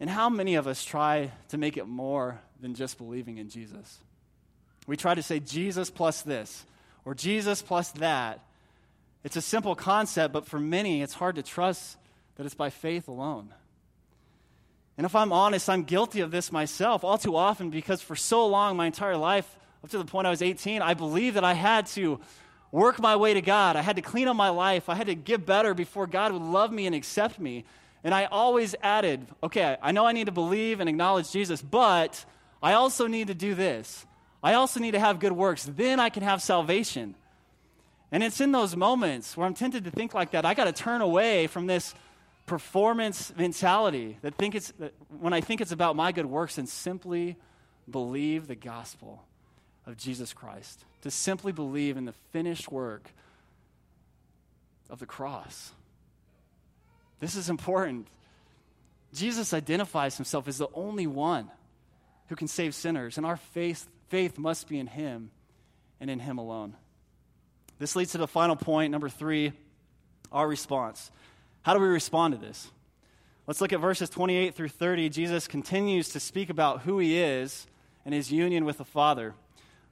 And 0.00 0.10
how 0.10 0.28
many 0.28 0.54
of 0.56 0.66
us 0.66 0.84
try 0.84 1.30
to 1.48 1.58
make 1.58 1.76
it 1.76 1.86
more 1.86 2.40
than 2.60 2.74
just 2.74 2.98
believing 2.98 3.38
in 3.38 3.48
Jesus? 3.48 3.98
We 4.86 4.96
try 4.96 5.14
to 5.14 5.22
say 5.22 5.40
Jesus 5.40 5.90
plus 5.90 6.22
this 6.22 6.64
or 7.04 7.14
Jesus 7.14 7.62
plus 7.62 7.90
that. 7.92 8.40
It's 9.24 9.36
a 9.36 9.42
simple 9.42 9.74
concept, 9.74 10.32
but 10.32 10.46
for 10.46 10.58
many, 10.58 11.02
it's 11.02 11.14
hard 11.14 11.36
to 11.36 11.42
trust 11.42 11.96
that 12.36 12.46
it's 12.46 12.54
by 12.54 12.70
faith 12.70 13.08
alone. 13.08 13.54
And 14.98 15.06
if 15.06 15.14
I'm 15.14 15.32
honest, 15.32 15.70
I'm 15.70 15.84
guilty 15.84 16.20
of 16.20 16.30
this 16.30 16.52
myself 16.52 17.04
all 17.04 17.18
too 17.18 17.36
often 17.36 17.70
because 17.70 18.02
for 18.02 18.16
so 18.16 18.46
long, 18.46 18.76
my 18.76 18.86
entire 18.86 19.16
life, 19.16 19.56
up 19.82 19.90
to 19.90 19.98
the 19.98 20.04
point 20.04 20.26
I 20.26 20.30
was 20.30 20.42
18, 20.42 20.82
I 20.82 20.94
believed 20.94 21.36
that 21.36 21.44
I 21.44 21.54
had 21.54 21.86
to 21.88 22.20
work 22.70 23.00
my 23.00 23.16
way 23.16 23.34
to 23.34 23.42
God. 23.42 23.76
I 23.76 23.82
had 23.82 23.96
to 23.96 24.02
clean 24.02 24.28
up 24.28 24.36
my 24.36 24.48
life. 24.48 24.88
I 24.88 24.94
had 24.94 25.06
to 25.06 25.14
get 25.14 25.46
better 25.46 25.74
before 25.74 26.06
God 26.06 26.32
would 26.32 26.42
love 26.42 26.72
me 26.72 26.86
and 26.86 26.94
accept 26.94 27.38
me. 27.38 27.64
And 28.04 28.14
I 28.14 28.24
always 28.24 28.74
added, 28.82 29.26
okay, 29.42 29.76
I 29.80 29.92
know 29.92 30.06
I 30.06 30.12
need 30.12 30.26
to 30.26 30.32
believe 30.32 30.80
and 30.80 30.88
acknowledge 30.88 31.30
Jesus, 31.30 31.62
but 31.62 32.24
I 32.62 32.72
also 32.72 33.06
need 33.06 33.28
to 33.28 33.34
do 33.34 33.54
this. 33.54 34.06
I 34.42 34.54
also 34.54 34.80
need 34.80 34.92
to 34.92 35.00
have 35.00 35.20
good 35.20 35.32
works. 35.32 35.64
Then 35.64 36.00
I 36.00 36.08
can 36.08 36.22
have 36.22 36.42
salvation. 36.42 37.14
And 38.10 38.22
it's 38.22 38.40
in 38.40 38.52
those 38.52 38.76
moments 38.76 39.36
where 39.36 39.46
I'm 39.46 39.54
tempted 39.54 39.84
to 39.84 39.90
think 39.90 40.14
like 40.14 40.32
that. 40.32 40.44
I 40.44 40.54
got 40.54 40.64
to 40.64 40.72
turn 40.72 41.00
away 41.00 41.46
from 41.46 41.66
this 41.66 41.94
performance 42.46 43.32
mentality 43.36 44.18
that 44.22 44.34
think 44.34 44.54
it's 44.54 44.72
that 44.72 44.92
when 45.20 45.32
I 45.32 45.40
think 45.40 45.60
it's 45.60 45.72
about 45.72 45.96
my 45.96 46.12
good 46.12 46.26
works 46.26 46.58
and 46.58 46.68
simply 46.68 47.36
believe 47.88 48.48
the 48.48 48.54
gospel 48.54 49.22
of 49.86 49.96
Jesus 49.96 50.32
Christ. 50.32 50.84
To 51.02 51.10
simply 51.10 51.52
believe 51.52 51.96
in 51.96 52.04
the 52.04 52.14
finished 52.32 52.70
work 52.70 53.10
of 54.90 54.98
the 54.98 55.06
cross. 55.06 55.72
This 57.20 57.34
is 57.34 57.48
important. 57.48 58.08
Jesus 59.14 59.54
identifies 59.54 60.16
himself 60.16 60.48
as 60.48 60.58
the 60.58 60.68
only 60.74 61.06
one 61.06 61.50
who 62.28 62.36
can 62.36 62.48
save 62.48 62.74
sinners, 62.74 63.16
and 63.16 63.26
our 63.26 63.36
faith, 63.36 63.88
faith 64.12 64.36
must 64.36 64.68
be 64.68 64.78
in 64.78 64.88
him 64.88 65.30
and 65.98 66.10
in 66.10 66.18
him 66.18 66.36
alone. 66.36 66.76
This 67.78 67.96
leads 67.96 68.12
to 68.12 68.18
the 68.18 68.28
final 68.28 68.56
point, 68.56 68.92
number 68.92 69.08
three 69.08 69.52
our 70.30 70.46
response. 70.46 71.10
How 71.62 71.72
do 71.72 71.80
we 71.80 71.86
respond 71.86 72.34
to 72.34 72.40
this? 72.40 72.70
Let's 73.46 73.62
look 73.62 73.72
at 73.72 73.80
verses 73.80 74.10
28 74.10 74.54
through 74.54 74.68
30. 74.68 75.08
Jesus 75.08 75.48
continues 75.48 76.10
to 76.10 76.20
speak 76.20 76.50
about 76.50 76.82
who 76.82 76.98
he 76.98 77.18
is 77.18 77.66
and 78.04 78.14
his 78.14 78.30
union 78.30 78.66
with 78.66 78.76
the 78.76 78.84
Father. 78.84 79.34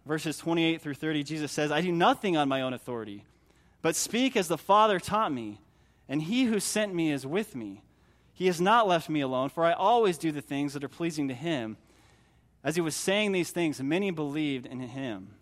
Verses 0.04 0.36
28 0.36 0.82
through 0.82 0.94
30, 0.94 1.22
Jesus 1.24 1.50
says, 1.50 1.72
I 1.72 1.80
do 1.80 1.90
nothing 1.90 2.36
on 2.36 2.46
my 2.46 2.60
own 2.60 2.74
authority, 2.74 3.24
but 3.80 3.96
speak 3.96 4.36
as 4.36 4.48
the 4.48 4.58
Father 4.58 5.00
taught 5.00 5.32
me 5.32 5.60
and 6.10 6.20
he 6.20 6.44
who 6.44 6.60
sent 6.60 6.94
me 6.94 7.10
is 7.10 7.26
with 7.26 7.56
me. 7.56 7.82
He 8.34 8.48
has 8.48 8.60
not 8.60 8.86
left 8.86 9.08
me 9.08 9.22
alone, 9.22 9.48
for 9.48 9.64
I 9.64 9.72
always 9.72 10.18
do 10.18 10.30
the 10.30 10.42
things 10.42 10.74
that 10.74 10.84
are 10.84 10.88
pleasing 10.88 11.28
to 11.28 11.34
him. 11.34 11.78
As 12.62 12.74
he 12.74 12.80
was 12.80 12.94
saying 12.94 13.32
these 13.32 13.50
things, 13.50 13.80
many 13.82 14.10
believed 14.10 14.66
in 14.66 14.80
him. 14.80 15.34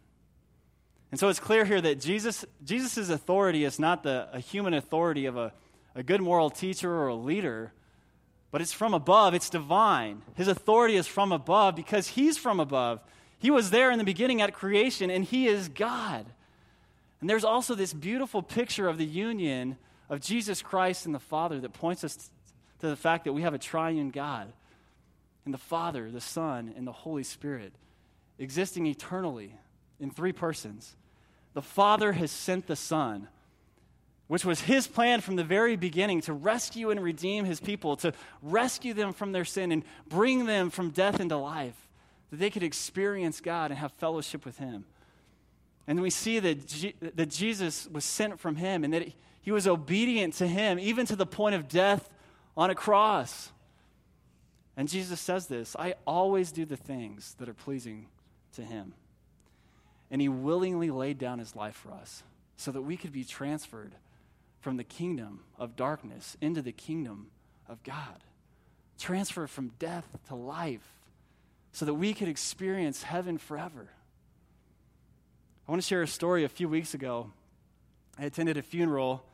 And 1.11 1.18
so 1.18 1.28
it's 1.28 1.40
clear 1.40 1.64
here 1.64 1.81
that 1.81 2.00
Jesus' 2.00 2.44
Jesus's 2.64 3.11
authority 3.11 3.64
is 3.64 3.78
not 3.78 4.02
the, 4.02 4.28
a 4.33 4.40
human 4.40 4.74
authority 4.74 5.26
of 5.26 5.37
a, 5.37 5.52
a 5.94 6.02
good 6.02 6.20
moral 6.20 6.50
teacher 6.50 6.92
or 6.92 7.09
a 7.09 7.14
leader, 7.14 7.72
but 8.50 8.61
it's 8.61 8.72
from 8.72 8.94
above. 8.94 9.35
It's 9.35 9.50
divine. 9.50 10.22
His 10.35 10.48
authority 10.48 10.96
is 10.96 11.07
from 11.07 11.33
above 11.33 11.74
because 11.74 12.09
he's 12.09 12.38
from 12.38 12.61
above. 12.61 13.00
He 13.38 13.50
was 13.50 13.70
there 13.70 13.90
in 13.90 13.98
the 13.98 14.04
beginning 14.04 14.42
at 14.42 14.52
creation, 14.52 15.11
and 15.11 15.24
he 15.24 15.46
is 15.46 15.68
God. 15.68 16.26
And 17.20 17.28
there's 17.28 17.44
also 17.44 17.74
this 17.74 17.92
beautiful 17.92 18.42
picture 18.42 18.88
of 18.88 18.98
the 18.98 19.07
union 19.07 19.76
of 20.09 20.20
Jesus 20.20 20.62
Christ 20.62 21.07
and 21.07 21.14
the 21.14 21.20
Father 21.20 21.59
that 21.61 21.72
points 21.72 22.04
us 22.04 22.31
to 22.81 22.88
the 22.88 22.96
fact 22.96 23.24
that 23.24 23.33
we 23.33 23.42
have 23.42 23.54
a 23.54 23.59
triune 23.59 24.11
God 24.11 24.52
the 25.52 25.58
Father, 25.58 26.11
the 26.11 26.20
Son, 26.20 26.72
and 26.76 26.87
the 26.87 26.92
Holy 26.92 27.22
Spirit 27.22 27.72
existing 28.38 28.87
eternally 28.87 29.54
in 30.00 30.11
three 30.11 30.32
persons. 30.32 30.96
The 31.54 31.62
Father 31.62 32.12
has 32.12 32.30
sent 32.30 32.66
the 32.66 32.76
Son, 32.76 33.28
which 34.28 34.44
was 34.44 34.61
his 34.61 34.87
plan 34.87 35.20
from 35.20 35.37
the 35.37 35.44
very 35.44 35.76
beginning 35.76 36.20
to 36.22 36.32
rescue 36.32 36.90
and 36.90 37.02
redeem 37.02 37.44
his 37.44 37.61
people, 37.61 37.96
to 37.96 38.12
rescue 38.42 38.94
them 38.94 39.12
from 39.12 39.32
their 39.32 39.44
sin 39.44 39.72
and 39.72 39.82
bring 40.08 40.46
them 40.46 40.70
from 40.70 40.90
death 40.90 41.20
into 41.20 41.37
life, 41.37 41.88
that 42.30 42.37
they 42.37 42.50
could 42.50 42.62
experience 42.62 43.40
God 43.40 43.70
and 43.70 43.78
have 43.78 43.92
fellowship 43.92 44.44
with 44.44 44.58
him. 44.58 44.84
And 45.87 46.02
we 46.02 46.11
see 46.11 46.38
that, 46.38 46.66
G- 46.66 46.94
that 47.00 47.30
Jesus 47.30 47.88
was 47.90 48.04
sent 48.04 48.38
from 48.38 48.56
him 48.56 48.84
and 48.84 48.92
that 48.92 49.08
he 49.40 49.50
was 49.50 49.66
obedient 49.66 50.34
to 50.34 50.46
him, 50.46 50.78
even 50.78 51.06
to 51.06 51.16
the 51.16 51.24
point 51.24 51.54
of 51.54 51.66
death 51.66 52.11
on 52.56 52.68
a 52.68 52.74
cross. 52.74 53.50
And 54.78 54.88
Jesus 54.88 55.20
says 55.20 55.48
this 55.48 55.74
I 55.76 55.96
always 56.06 56.52
do 56.52 56.64
the 56.64 56.76
things 56.76 57.34
that 57.38 57.48
are 57.48 57.54
pleasing 57.54 58.06
to 58.54 58.62
him. 58.62 58.94
And 60.10 60.22
he 60.22 60.28
willingly 60.28 60.90
laid 60.90 61.18
down 61.18 61.40
his 61.40 61.54
life 61.54 61.74
for 61.74 61.92
us 61.92 62.22
so 62.56 62.70
that 62.70 62.82
we 62.82 62.96
could 62.96 63.12
be 63.12 63.24
transferred 63.24 63.92
from 64.60 64.76
the 64.76 64.84
kingdom 64.84 65.40
of 65.58 65.76
darkness 65.76 66.36
into 66.40 66.62
the 66.62 66.72
kingdom 66.72 67.26
of 67.68 67.82
God. 67.82 68.24
Transfer 68.98 69.46
from 69.46 69.72
death 69.78 70.06
to 70.28 70.36
life 70.36 70.92
so 71.72 71.84
that 71.84 71.94
we 71.94 72.14
could 72.14 72.28
experience 72.28 73.02
heaven 73.02 73.36
forever. 73.36 73.88
I 75.66 75.70
want 75.72 75.82
to 75.82 75.86
share 75.86 76.02
a 76.02 76.08
story 76.08 76.44
a 76.44 76.48
few 76.48 76.68
weeks 76.68 76.94
ago. 76.94 77.32
I 78.18 78.24
attended 78.24 78.56
a 78.56 78.62
funeral 78.62 79.24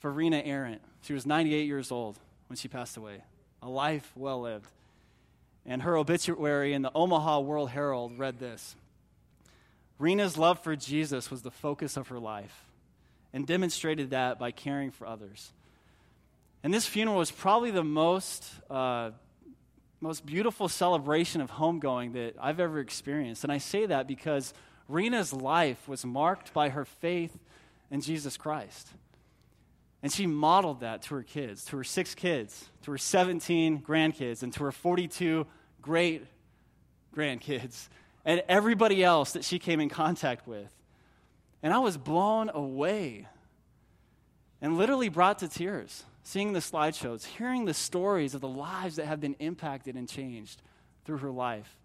for 0.00 0.10
Rena 0.10 0.38
Arendt. 0.38 0.80
She 1.02 1.12
was 1.12 1.26
98 1.26 1.66
years 1.66 1.92
old 1.92 2.18
when 2.48 2.56
she 2.56 2.66
passed 2.66 2.96
away, 2.96 3.22
a 3.62 3.68
life 3.68 4.10
well 4.16 4.42
lived. 4.42 4.66
And 5.66 5.82
her 5.82 5.96
obituary 5.96 6.72
in 6.72 6.82
the 6.82 6.92
Omaha 6.94 7.40
World 7.40 7.70
Herald 7.70 8.18
read 8.18 8.38
this 8.38 8.74
Rena's 9.98 10.38
love 10.38 10.60
for 10.60 10.74
Jesus 10.74 11.30
was 11.30 11.42
the 11.42 11.50
focus 11.50 11.96
of 11.96 12.08
her 12.08 12.18
life 12.18 12.64
and 13.32 13.46
demonstrated 13.46 14.10
that 14.10 14.38
by 14.38 14.50
caring 14.50 14.90
for 14.90 15.06
others. 15.06 15.52
And 16.62 16.74
this 16.74 16.86
funeral 16.86 17.18
was 17.18 17.30
probably 17.30 17.70
the 17.70 17.84
most, 17.84 18.46
uh, 18.68 19.10
most 20.00 20.26
beautiful 20.26 20.68
celebration 20.68 21.40
of 21.40 21.50
homegoing 21.50 22.14
that 22.14 22.34
I've 22.40 22.60
ever 22.60 22.80
experienced. 22.80 23.44
And 23.44 23.52
I 23.52 23.58
say 23.58 23.86
that 23.86 24.06
because 24.06 24.52
Rena's 24.88 25.32
life 25.32 25.88
was 25.88 26.04
marked 26.04 26.52
by 26.52 26.70
her 26.70 26.84
faith 26.84 27.38
in 27.90 28.00
Jesus 28.00 28.36
Christ. 28.36 28.88
And 30.02 30.10
she 30.10 30.26
modeled 30.26 30.80
that 30.80 31.02
to 31.02 31.16
her 31.16 31.22
kids, 31.22 31.64
to 31.66 31.76
her 31.76 31.84
six 31.84 32.14
kids, 32.14 32.70
to 32.82 32.92
her 32.92 32.98
17 32.98 33.82
grandkids, 33.82 34.42
and 34.42 34.52
to 34.54 34.64
her 34.64 34.72
42 34.72 35.46
great 35.82 36.24
grandkids, 37.14 37.88
and 38.24 38.42
everybody 38.48 39.04
else 39.04 39.32
that 39.32 39.44
she 39.44 39.58
came 39.58 39.80
in 39.80 39.88
contact 39.88 40.46
with. 40.46 40.72
And 41.62 41.74
I 41.74 41.78
was 41.78 41.96
blown 41.96 42.50
away 42.52 43.26
and 44.62 44.78
literally 44.78 45.08
brought 45.08 45.38
to 45.40 45.48
tears 45.48 46.04
seeing 46.22 46.52
the 46.52 46.60
slideshows, 46.60 47.24
hearing 47.24 47.64
the 47.64 47.74
stories 47.74 48.34
of 48.34 48.40
the 48.40 48.48
lives 48.48 48.96
that 48.96 49.06
have 49.06 49.20
been 49.20 49.34
impacted 49.38 49.96
and 49.96 50.08
changed 50.08 50.62
through 51.04 51.18
her 51.18 51.30
life 51.30 51.78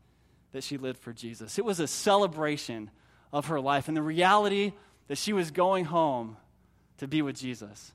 that 0.51 0.63
she 0.63 0.77
lived 0.77 0.99
for 0.99 1.13
Jesus. 1.13 1.57
It 1.57 1.65
was 1.65 1.79
a 1.79 1.87
celebration 1.87 2.91
of 3.31 3.47
her 3.47 3.59
life 3.59 3.87
and 3.87 3.97
the 3.97 4.01
reality 4.01 4.73
that 5.07 5.17
she 5.17 5.33
was 5.33 5.51
going 5.51 5.85
home 5.85 6.37
to 6.97 7.07
be 7.07 7.21
with 7.21 7.37
Jesus. 7.37 7.93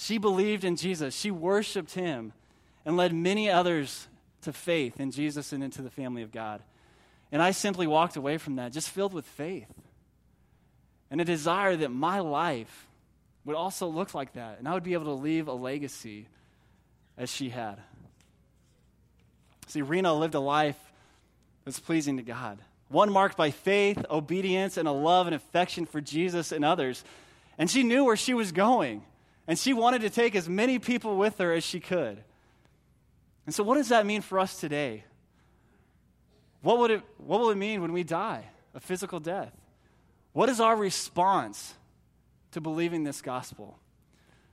She 0.00 0.16
believed 0.16 0.64
in 0.64 0.76
Jesus, 0.76 1.14
she 1.14 1.30
worshiped 1.30 1.92
him, 1.92 2.32
and 2.86 2.96
led 2.96 3.12
many 3.12 3.50
others 3.50 4.08
to 4.40 4.50
faith 4.50 4.98
in 4.98 5.10
Jesus 5.10 5.52
and 5.52 5.62
into 5.62 5.82
the 5.82 5.90
family 5.90 6.22
of 6.22 6.32
God. 6.32 6.62
And 7.30 7.42
I 7.42 7.50
simply 7.50 7.86
walked 7.86 8.16
away 8.16 8.38
from 8.38 8.56
that 8.56 8.72
just 8.72 8.88
filled 8.88 9.12
with 9.12 9.26
faith 9.26 9.68
and 11.10 11.20
a 11.20 11.24
desire 11.24 11.76
that 11.76 11.90
my 11.90 12.20
life 12.20 12.86
would 13.44 13.54
also 13.54 13.88
look 13.88 14.14
like 14.14 14.32
that, 14.32 14.58
and 14.58 14.66
I 14.66 14.72
would 14.72 14.84
be 14.84 14.94
able 14.94 15.04
to 15.04 15.22
leave 15.22 15.48
a 15.48 15.52
legacy 15.52 16.28
as 17.18 17.30
she 17.30 17.50
had. 17.50 17.76
See, 19.66 19.82
Rena 19.82 20.14
lived 20.14 20.34
a 20.34 20.40
life 20.40 20.80
that's 21.66 21.78
pleasing 21.78 22.16
to 22.16 22.22
God, 22.22 22.58
one 22.88 23.12
marked 23.12 23.36
by 23.36 23.50
faith, 23.50 24.02
obedience, 24.08 24.78
and 24.78 24.88
a 24.88 24.92
love 24.92 25.26
and 25.26 25.34
affection 25.34 25.84
for 25.84 26.00
Jesus 26.00 26.52
and 26.52 26.64
others. 26.64 27.04
And 27.58 27.70
she 27.70 27.82
knew 27.82 28.06
where 28.06 28.16
she 28.16 28.32
was 28.32 28.50
going. 28.50 29.02
And 29.50 29.58
she 29.58 29.72
wanted 29.72 30.02
to 30.02 30.10
take 30.10 30.36
as 30.36 30.48
many 30.48 30.78
people 30.78 31.16
with 31.16 31.38
her 31.38 31.52
as 31.52 31.64
she 31.64 31.80
could. 31.80 32.22
And 33.46 33.52
so, 33.52 33.64
what 33.64 33.78
does 33.78 33.88
that 33.88 34.06
mean 34.06 34.22
for 34.22 34.38
us 34.38 34.60
today? 34.60 35.02
What, 36.62 36.78
would 36.78 36.92
it, 36.92 37.02
what 37.16 37.40
will 37.40 37.50
it 37.50 37.56
mean 37.56 37.82
when 37.82 37.92
we 37.92 38.04
die? 38.04 38.44
A 38.76 38.78
physical 38.78 39.18
death. 39.18 39.52
What 40.34 40.48
is 40.50 40.60
our 40.60 40.76
response 40.76 41.74
to 42.52 42.60
believing 42.60 43.02
this 43.02 43.22
gospel? 43.22 43.76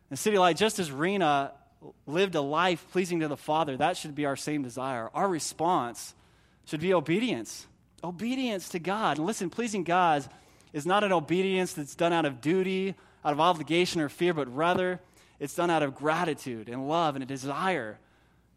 And 0.09 0.17
City 0.17 0.39
Light, 0.39 0.57
just 0.57 0.79
as 0.79 0.91
Rena 0.91 1.51
lived 2.07 2.33
a 2.33 2.41
life 2.41 2.83
pleasing 2.91 3.19
to 3.19 3.27
the 3.27 3.37
Father, 3.37 3.77
that 3.77 3.97
should 3.97 4.15
be 4.15 4.25
our 4.25 4.35
same 4.35 4.63
desire. 4.63 5.11
Our 5.13 5.29
response 5.29 6.15
should 6.65 6.81
be 6.81 6.95
obedience. 6.95 7.67
Obedience 8.03 8.69
to 8.69 8.79
God. 8.79 9.19
And 9.19 9.27
listen, 9.27 9.51
pleasing 9.51 9.83
God 9.83 10.25
is 10.73 10.87
not 10.87 11.03
an 11.03 11.11
obedience 11.11 11.73
that's 11.73 11.93
done 11.93 12.13
out 12.13 12.25
of 12.25 12.41
duty 12.41 12.95
out 13.23 13.33
of 13.33 13.39
obligation 13.39 14.01
or 14.01 14.09
fear, 14.09 14.33
but 14.33 14.53
rather 14.53 14.99
it's 15.39 15.55
done 15.55 15.69
out 15.69 15.83
of 15.83 15.95
gratitude 15.95 16.69
and 16.69 16.87
love 16.87 17.15
and 17.15 17.23
a 17.23 17.27
desire 17.27 17.99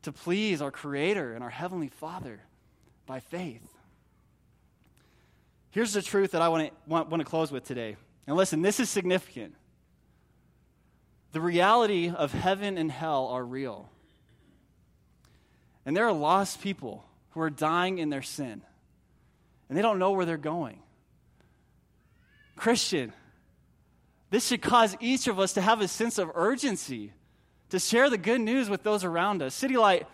to 0.03 0.13
please 0.13 0.63
our 0.63 0.71
Creator 0.71 1.35
and 1.35 1.45
our 1.45 1.51
Heavenly 1.51 1.89
Father 1.89 2.41
by 3.07 3.21
faith. 3.21 3.69
Here's 5.71 5.93
the 5.93 6.03
truth 6.03 6.33
that 6.33 6.43
I 6.43 6.49
want 6.49 6.69
to, 6.69 6.75
want, 6.87 7.09
want 7.11 7.21
to 7.21 7.29
close 7.29 7.53
with 7.53 7.65
today. 7.65 7.97
And 8.27 8.37
listen, 8.37 8.63
this 8.63 8.81
is 8.81 8.89
significant. 8.89 9.55
The 11.33 11.41
reality 11.41 12.11
of 12.11 12.33
heaven 12.33 12.77
and 12.77 12.91
hell 12.91 13.29
are 13.29 13.45
real. 13.45 13.89
And 15.87 15.97
there 15.97 16.07
are 16.07 16.13
lost 16.13 16.61
people 16.61 17.05
who 17.31 17.41
are 17.41 17.51
dying 17.51 17.99
in 17.99 18.11
their 18.11 18.23
sin, 18.23 18.63
and 19.69 19.79
they 19.79 19.83
don't 19.83 19.99
know 19.99 20.13
where 20.13 20.27
they're 20.27 20.37
going. 20.37 20.81
Christian, 22.57 23.13
This 24.31 24.47
should 24.47 24.63
cause 24.63 24.97
each 25.01 25.27
of 25.27 25.39
us 25.39 25.53
to 25.55 25.61
have 25.61 25.81
a 25.81 25.89
sense 25.89 26.19
of 26.19 26.31
urgency 26.35 27.13
to 27.71 27.79
share 27.79 28.11
the 28.11 28.19
good 28.19 28.41
news 28.41 28.71
with 28.71 28.83
those 28.83 29.05
around 29.05 29.43
us. 29.43 29.55
City 29.55 29.77
Light, 29.77 30.07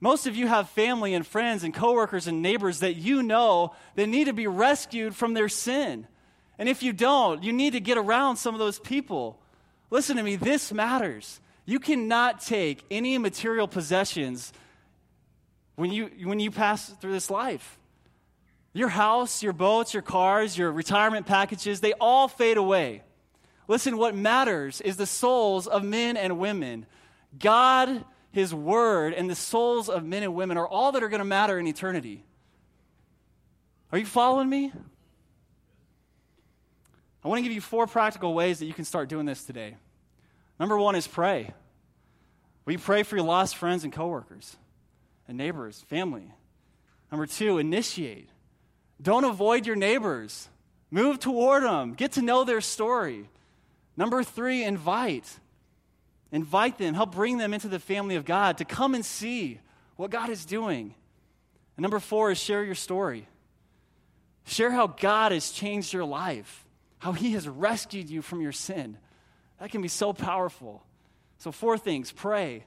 most 0.00 0.26
of 0.26 0.34
you 0.34 0.46
have 0.46 0.68
family 0.70 1.14
and 1.14 1.26
friends 1.26 1.62
and 1.62 1.74
coworkers 1.74 2.26
and 2.26 2.42
neighbors 2.42 2.80
that 2.80 2.96
you 2.96 3.22
know 3.22 3.74
that 3.96 4.06
need 4.06 4.24
to 4.24 4.32
be 4.32 4.46
rescued 4.46 5.14
from 5.14 5.34
their 5.34 5.48
sin. 5.48 6.06
And 6.58 6.68
if 6.68 6.82
you 6.82 6.92
don't, 6.92 7.42
you 7.42 7.52
need 7.52 7.72
to 7.72 7.80
get 7.80 7.98
around 7.98 8.36
some 8.36 8.54
of 8.54 8.58
those 8.58 8.78
people. 8.78 9.40
Listen 9.90 10.16
to 10.16 10.22
me, 10.22 10.36
this 10.36 10.72
matters. 10.72 11.40
You 11.64 11.78
cannot 11.78 12.40
take 12.40 12.84
any 12.90 13.18
material 13.18 13.68
possessions 13.68 14.52
when 15.76 15.92
you, 15.92 16.10
when 16.24 16.40
you 16.40 16.50
pass 16.50 16.88
through 17.00 17.12
this 17.12 17.30
life. 17.30 17.78
Your 18.72 18.88
house, 18.88 19.42
your 19.42 19.52
boats, 19.52 19.94
your 19.94 20.02
cars, 20.02 20.56
your 20.56 20.70
retirement 20.70 21.26
packages, 21.26 21.80
they 21.80 21.92
all 21.94 22.28
fade 22.28 22.56
away. 22.56 23.02
Listen, 23.70 23.98
what 23.98 24.16
matters 24.16 24.80
is 24.80 24.96
the 24.96 25.06
souls 25.06 25.68
of 25.68 25.84
men 25.84 26.16
and 26.16 26.40
women. 26.40 26.86
God, 27.38 28.04
His 28.32 28.52
Word, 28.52 29.14
and 29.14 29.30
the 29.30 29.36
souls 29.36 29.88
of 29.88 30.04
men 30.04 30.24
and 30.24 30.34
women 30.34 30.56
are 30.56 30.66
all 30.66 30.90
that 30.90 31.04
are 31.04 31.08
going 31.08 31.20
to 31.20 31.24
matter 31.24 31.56
in 31.56 31.68
eternity. 31.68 32.24
Are 33.92 33.98
you 33.98 34.06
following 34.06 34.48
me? 34.48 34.72
I 37.22 37.28
want 37.28 37.38
to 37.38 37.42
give 37.44 37.52
you 37.52 37.60
four 37.60 37.86
practical 37.86 38.34
ways 38.34 38.58
that 38.58 38.66
you 38.66 38.74
can 38.74 38.84
start 38.84 39.08
doing 39.08 39.24
this 39.24 39.44
today. 39.44 39.76
Number 40.58 40.76
one 40.76 40.96
is 40.96 41.06
pray. 41.06 41.52
We 42.64 42.76
pray 42.76 43.04
for 43.04 43.14
your 43.14 43.24
lost 43.24 43.54
friends 43.54 43.84
and 43.84 43.92
coworkers 43.92 44.56
and 45.28 45.38
neighbors, 45.38 45.84
family? 45.86 46.32
Number 47.12 47.26
two, 47.26 47.58
initiate. 47.58 48.30
Don't 49.00 49.22
avoid 49.22 49.64
your 49.64 49.76
neighbors. 49.76 50.48
Move 50.90 51.20
toward 51.20 51.62
them. 51.62 51.94
Get 51.94 52.10
to 52.12 52.22
know 52.22 52.42
their 52.42 52.60
story. 52.60 53.28
Number 53.96 54.22
three, 54.22 54.64
invite. 54.64 55.38
Invite 56.32 56.78
them. 56.78 56.94
Help 56.94 57.12
bring 57.12 57.38
them 57.38 57.52
into 57.52 57.68
the 57.68 57.78
family 57.78 58.16
of 58.16 58.24
God 58.24 58.58
to 58.58 58.64
come 58.64 58.94
and 58.94 59.04
see 59.04 59.60
what 59.96 60.10
God 60.10 60.30
is 60.30 60.44
doing. 60.44 60.94
And 61.76 61.82
number 61.82 61.98
four 61.98 62.30
is 62.30 62.38
share 62.38 62.64
your 62.64 62.74
story. 62.74 63.26
Share 64.44 64.70
how 64.70 64.86
God 64.86 65.32
has 65.32 65.50
changed 65.50 65.92
your 65.92 66.04
life, 66.04 66.64
how 66.98 67.12
He 67.12 67.32
has 67.32 67.48
rescued 67.48 68.08
you 68.08 68.22
from 68.22 68.40
your 68.40 68.52
sin. 68.52 68.96
That 69.60 69.70
can 69.70 69.82
be 69.82 69.88
so 69.88 70.12
powerful. 70.12 70.82
So, 71.38 71.52
four 71.52 71.78
things 71.78 72.12
pray, 72.12 72.64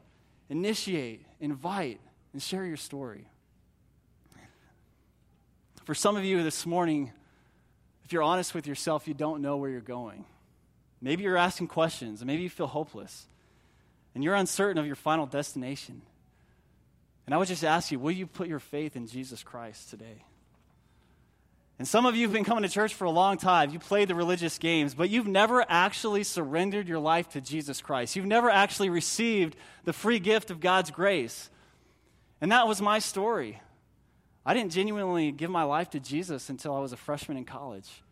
initiate, 0.50 1.26
invite, 1.40 2.00
and 2.34 2.42
share 2.42 2.66
your 2.66 2.78
story. 2.78 3.28
For 5.86 5.94
some 5.94 6.16
of 6.16 6.24
you 6.24 6.44
this 6.44 6.66
morning, 6.66 7.12
if 8.06 8.14
you're 8.14 8.24
honest 8.24 8.56
with 8.56 8.68
yourself, 8.68 9.08
you 9.08 9.14
don't 9.14 9.42
know 9.42 9.58
where 9.58 9.70
you're 9.70 9.82
going. 9.82 10.24
Maybe 11.04 11.24
you're 11.24 11.38
asking 11.38 11.68
questions, 11.68 12.22
and 12.22 12.28
maybe 12.28 12.44
you 12.44 12.50
feel 12.50 12.66
hopeless, 12.66 13.28
and 14.16 14.24
you're 14.24 14.36
uncertain 14.36 14.80
of 14.80 14.88
your 14.88 14.96
final 14.96 15.26
destination. 15.26 16.02
And 17.26 17.36
I 17.36 17.38
would 17.38 17.50
just 17.50 17.64
ask 17.64 17.92
you, 17.92 18.00
will 18.00 18.12
you 18.12 18.26
put 18.26 18.48
your 18.48 18.60
faith 18.60 18.96
in 18.96 19.08
Jesus 19.08 19.44
Christ 19.44 19.90
today? 19.90 20.24
And 21.78 21.88
some 21.88 22.06
of 22.06 22.16
you 22.16 22.24
have 22.24 22.34
been 22.34 22.46
coming 22.46 22.64
to 22.64 22.70
church 22.70 22.94
for 22.94 23.04
a 23.04 23.12
long 23.12 23.38
time. 23.38 23.72
You 23.72 23.80
played 23.80 24.08
the 24.08 24.16
religious 24.16 24.58
games, 24.58 24.94
but 24.94 25.10
you've 25.10 25.28
never 25.28 25.66
actually 25.68 26.24
surrendered 26.24 26.88
your 26.88 27.00
life 27.00 27.30
to 27.30 27.42
Jesus 27.42 27.82
Christ. 27.82 28.16
You've 28.16 28.26
never 28.26 28.50
actually 28.50 28.90
received 28.90 29.58
the 29.84 29.92
free 29.92 30.20
gift 30.20 30.52
of 30.52 30.62
God's 30.62 30.92
grace. 30.92 31.50
And 32.40 32.52
that 32.52 32.68
was 32.68 32.82
my 32.82 33.00
story. 33.00 33.62
I 34.46 34.54
didn't 34.54 34.72
genuinely 34.72 35.32
give 35.34 35.50
my 35.50 35.64
life 35.64 35.90
to 35.92 36.00
Jesus 36.00 36.50
until 36.50 36.76
I 36.76 36.80
was 36.80 36.94
a 36.94 36.98
freshman 36.98 37.38
in 37.38 37.44
college. 37.44 38.04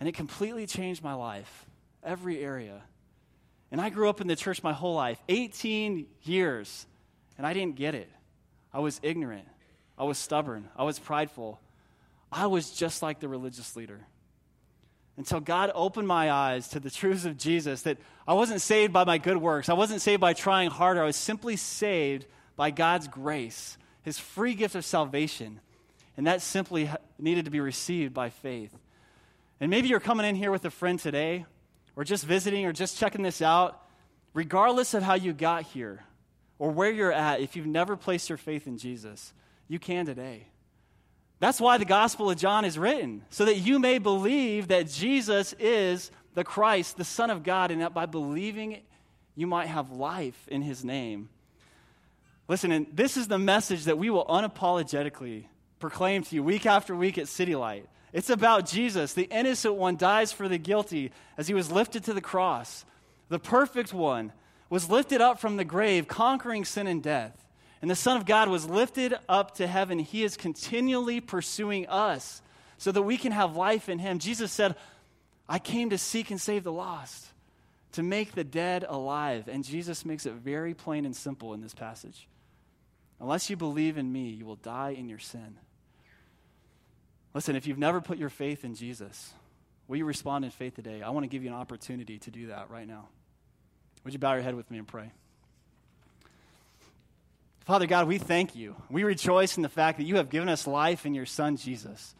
And 0.00 0.08
it 0.08 0.14
completely 0.16 0.66
changed 0.66 1.04
my 1.04 1.14
life, 1.14 1.66
every 2.02 2.38
area. 2.42 2.82
And 3.70 3.80
I 3.80 3.90
grew 3.90 4.08
up 4.08 4.20
in 4.20 4.26
the 4.26 4.36
church 4.36 4.62
my 4.62 4.72
whole 4.72 4.94
life 4.94 5.20
18 5.28 6.06
years, 6.22 6.86
and 7.38 7.46
I 7.46 7.52
didn't 7.52 7.76
get 7.76 7.94
it. 7.94 8.10
I 8.72 8.80
was 8.80 9.00
ignorant, 9.02 9.46
I 9.98 10.04
was 10.04 10.18
stubborn, 10.18 10.68
I 10.76 10.84
was 10.84 10.98
prideful. 10.98 11.60
I 12.32 12.46
was 12.46 12.70
just 12.70 13.02
like 13.02 13.18
the 13.18 13.26
religious 13.26 13.74
leader. 13.74 14.06
Until 15.16 15.40
God 15.40 15.72
opened 15.74 16.06
my 16.06 16.30
eyes 16.30 16.68
to 16.68 16.78
the 16.78 16.90
truths 16.90 17.24
of 17.24 17.36
Jesus 17.36 17.82
that 17.82 17.98
I 18.26 18.34
wasn't 18.34 18.60
saved 18.60 18.92
by 18.92 19.02
my 19.02 19.18
good 19.18 19.36
works, 19.36 19.68
I 19.68 19.72
wasn't 19.72 20.00
saved 20.00 20.20
by 20.20 20.32
trying 20.32 20.70
harder, 20.70 21.02
I 21.02 21.06
was 21.06 21.16
simply 21.16 21.56
saved 21.56 22.26
by 22.54 22.70
God's 22.70 23.08
grace 23.08 23.76
his 24.02 24.18
free 24.18 24.54
gift 24.54 24.74
of 24.74 24.84
salvation. 24.84 25.60
And 26.16 26.26
that 26.26 26.42
simply 26.42 26.90
needed 27.18 27.44
to 27.46 27.50
be 27.50 27.60
received 27.60 28.12
by 28.12 28.30
faith. 28.30 28.76
And 29.60 29.70
maybe 29.70 29.88
you're 29.88 30.00
coming 30.00 30.26
in 30.26 30.34
here 30.34 30.50
with 30.50 30.64
a 30.64 30.70
friend 30.70 30.98
today, 30.98 31.46
or 31.96 32.04
just 32.04 32.24
visiting, 32.24 32.66
or 32.66 32.72
just 32.72 32.98
checking 32.98 33.22
this 33.22 33.42
out. 33.42 33.82
Regardless 34.32 34.94
of 34.94 35.02
how 35.02 35.14
you 35.14 35.32
got 35.32 35.64
here, 35.64 36.04
or 36.58 36.70
where 36.70 36.90
you're 36.90 37.12
at, 37.12 37.40
if 37.40 37.56
you've 37.56 37.66
never 37.66 37.96
placed 37.96 38.28
your 38.28 38.38
faith 38.38 38.66
in 38.66 38.78
Jesus, 38.78 39.32
you 39.66 39.78
can 39.78 40.06
today. 40.06 40.46
That's 41.38 41.60
why 41.60 41.78
the 41.78 41.86
Gospel 41.86 42.30
of 42.30 42.36
John 42.36 42.64
is 42.64 42.78
written, 42.78 43.24
so 43.30 43.46
that 43.46 43.56
you 43.56 43.78
may 43.78 43.98
believe 43.98 44.68
that 44.68 44.88
Jesus 44.88 45.54
is 45.58 46.10
the 46.34 46.44
Christ, 46.44 46.96
the 46.98 47.04
Son 47.04 47.30
of 47.30 47.42
God, 47.42 47.70
and 47.70 47.80
that 47.80 47.94
by 47.94 48.06
believing 48.06 48.78
you 49.34 49.46
might 49.46 49.68
have 49.68 49.90
life 49.90 50.46
in 50.48 50.60
his 50.60 50.84
name. 50.84 51.30
Listen, 52.46 52.72
and 52.72 52.86
this 52.92 53.16
is 53.16 53.26
the 53.26 53.38
message 53.38 53.84
that 53.84 53.96
we 53.96 54.10
will 54.10 54.26
unapologetically 54.26 55.46
proclaim 55.78 56.22
to 56.24 56.34
you 56.34 56.42
week 56.42 56.66
after 56.66 56.94
week 56.94 57.16
at 57.16 57.26
City 57.26 57.56
Light. 57.56 57.88
It's 58.12 58.30
about 58.30 58.66
Jesus. 58.66 59.14
The 59.14 59.28
innocent 59.30 59.74
one 59.74 59.96
dies 59.96 60.32
for 60.32 60.48
the 60.48 60.58
guilty 60.58 61.12
as 61.38 61.48
he 61.48 61.54
was 61.54 61.70
lifted 61.70 62.04
to 62.04 62.14
the 62.14 62.20
cross. 62.20 62.84
The 63.28 63.38
perfect 63.38 63.94
one 63.94 64.32
was 64.68 64.90
lifted 64.90 65.20
up 65.20 65.38
from 65.38 65.56
the 65.56 65.64
grave, 65.64 66.08
conquering 66.08 66.64
sin 66.64 66.86
and 66.86 67.02
death. 67.02 67.46
And 67.82 67.90
the 67.90 67.96
Son 67.96 68.16
of 68.16 68.26
God 68.26 68.48
was 68.48 68.68
lifted 68.68 69.14
up 69.28 69.54
to 69.56 69.66
heaven. 69.66 69.98
He 69.98 70.22
is 70.22 70.36
continually 70.36 71.20
pursuing 71.20 71.86
us 71.88 72.42
so 72.76 72.92
that 72.92 73.02
we 73.02 73.16
can 73.16 73.32
have 73.32 73.56
life 73.56 73.88
in 73.88 73.98
him. 73.98 74.18
Jesus 74.18 74.52
said, 74.52 74.74
I 75.48 75.58
came 75.58 75.90
to 75.90 75.98
seek 75.98 76.30
and 76.30 76.40
save 76.40 76.64
the 76.64 76.72
lost, 76.72 77.26
to 77.92 78.02
make 78.02 78.32
the 78.32 78.44
dead 78.44 78.84
alive. 78.88 79.48
And 79.48 79.64
Jesus 79.64 80.04
makes 80.04 80.26
it 80.26 80.34
very 80.34 80.74
plain 80.74 81.04
and 81.04 81.16
simple 81.16 81.54
in 81.54 81.60
this 81.60 81.74
passage. 81.74 82.28
Unless 83.20 83.50
you 83.50 83.56
believe 83.56 83.98
in 83.98 84.10
me, 84.12 84.30
you 84.30 84.46
will 84.46 84.56
die 84.56 84.90
in 84.90 85.08
your 85.08 85.18
sin. 85.18 85.56
Listen, 87.32 87.56
if 87.56 87.66
you've 87.66 87.78
never 87.78 88.00
put 88.00 88.18
your 88.18 88.28
faith 88.28 88.64
in 88.64 88.74
Jesus, 88.74 89.32
will 89.86 89.96
you 89.96 90.04
respond 90.04 90.44
in 90.44 90.50
faith 90.50 90.74
today? 90.74 91.02
I 91.02 91.10
want 91.10 91.24
to 91.24 91.28
give 91.28 91.44
you 91.44 91.50
an 91.50 91.56
opportunity 91.56 92.18
to 92.18 92.30
do 92.30 92.48
that 92.48 92.70
right 92.70 92.86
now. 92.86 93.08
Would 94.04 94.12
you 94.12 94.18
bow 94.18 94.34
your 94.34 94.42
head 94.42 94.54
with 94.54 94.70
me 94.70 94.78
and 94.78 94.86
pray? 94.86 95.12
Father 97.66 97.86
God, 97.86 98.08
we 98.08 98.18
thank 98.18 98.56
you. 98.56 98.74
We 98.88 99.04
rejoice 99.04 99.56
in 99.56 99.62
the 99.62 99.68
fact 99.68 99.98
that 99.98 100.04
you 100.04 100.16
have 100.16 100.30
given 100.30 100.48
us 100.48 100.66
life 100.66 101.06
in 101.06 101.14
your 101.14 101.26
Son, 101.26 101.56
Jesus. 101.56 102.14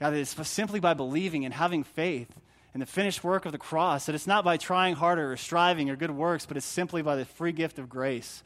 God, 0.00 0.14
it's 0.14 0.34
simply 0.48 0.80
by 0.80 0.94
believing 0.94 1.44
and 1.44 1.54
having 1.54 1.84
faith 1.84 2.30
in 2.72 2.80
the 2.80 2.86
finished 2.86 3.22
work 3.22 3.46
of 3.46 3.52
the 3.52 3.58
cross, 3.58 4.06
that 4.06 4.16
it's 4.16 4.26
not 4.26 4.44
by 4.44 4.56
trying 4.56 4.96
harder 4.96 5.30
or 5.30 5.36
striving 5.36 5.90
or 5.90 5.96
good 5.96 6.10
works, 6.10 6.44
but 6.44 6.56
it's 6.56 6.66
simply 6.66 7.02
by 7.02 7.14
the 7.14 7.24
free 7.24 7.52
gift 7.52 7.78
of 7.78 7.88
grace. 7.88 8.42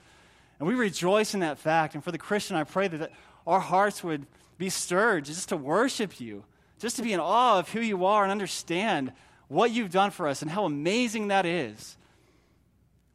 And 0.59 0.69
we 0.69 0.75
rejoice 0.75 1.33
in 1.33 1.41
that 1.41 1.59
fact. 1.59 1.95
And 1.95 2.05
for 2.05 2.13
the 2.13 2.19
Christian, 2.19 2.57
I 2.57 2.65
pray 2.65 2.89
that 2.89 3.11
our 3.47 3.61
hearts 3.61 4.05
would 4.05 4.27
be 4.59 4.69
stirred 4.69 5.25
just 5.25 5.49
to 5.49 5.57
worship 5.57 6.21
you, 6.21 6.45
just 6.79 6.97
to 6.97 7.03
be 7.03 7.13
in 7.13 7.21
awe 7.21 7.61
of 7.61 7.71
who 7.71 7.81
you 7.81 8.05
are 8.05 8.25
and 8.25 8.33
understand 8.33 9.13
what 9.47 9.71
you've 9.71 9.91
done 9.91 10.11
for 10.11 10.29
us 10.29 10.43
and 10.43 10.51
how 10.51 10.65
amazing 10.65 11.29
that 11.29 11.47
is. 11.47 11.97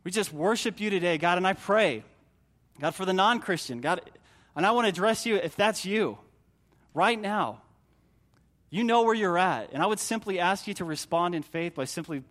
We 0.03 0.11
just 0.11 0.33
worship 0.33 0.79
you 0.79 0.89
today, 0.89 1.17
God, 1.17 1.37
and 1.37 1.45
I 1.45 1.53
pray, 1.53 2.03
God, 2.79 2.95
for 2.95 3.05
the 3.05 3.13
non 3.13 3.39
Christian, 3.39 3.81
God, 3.81 4.01
and 4.55 4.65
I 4.65 4.71
want 4.71 4.85
to 4.85 4.89
address 4.89 5.25
you 5.25 5.35
if 5.35 5.55
that's 5.55 5.85
you 5.85 6.17
right 6.93 7.19
now. 7.19 7.61
You 8.69 8.83
know 8.83 9.03
where 9.03 9.13
you're 9.13 9.37
at, 9.37 9.71
and 9.71 9.83
I 9.83 9.85
would 9.85 9.99
simply 9.99 10.39
ask 10.39 10.67
you 10.67 10.73
to 10.75 10.85
respond 10.85 11.35
in 11.35 11.43
faith 11.43 11.75
by 11.75 11.85
simply 11.85 12.23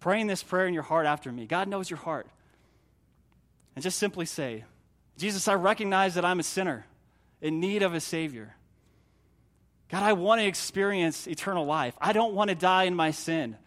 praying 0.00 0.26
this 0.26 0.42
prayer 0.42 0.66
in 0.66 0.74
your 0.74 0.82
heart 0.82 1.06
after 1.06 1.30
me. 1.30 1.46
God 1.46 1.68
knows 1.68 1.88
your 1.88 1.98
heart 1.98 2.26
and 3.76 3.82
just 3.82 3.98
simply 3.98 4.26
say, 4.26 4.64
Jesus, 5.16 5.46
I 5.46 5.54
recognize 5.54 6.14
that 6.14 6.24
I'm 6.24 6.40
a 6.40 6.42
sinner 6.42 6.84
in 7.44 7.60
need 7.60 7.82
of 7.82 7.92
a 7.92 8.00
Savior. 8.00 8.56
God, 9.90 10.02
I 10.02 10.14
want 10.14 10.40
to 10.40 10.46
experience 10.46 11.26
eternal 11.26 11.66
life. 11.66 11.94
I 12.00 12.14
don't 12.14 12.32
want 12.32 12.48
to 12.48 12.54
die 12.54 12.84
in 12.84 12.94
my 12.94 13.10
sin. 13.10 13.58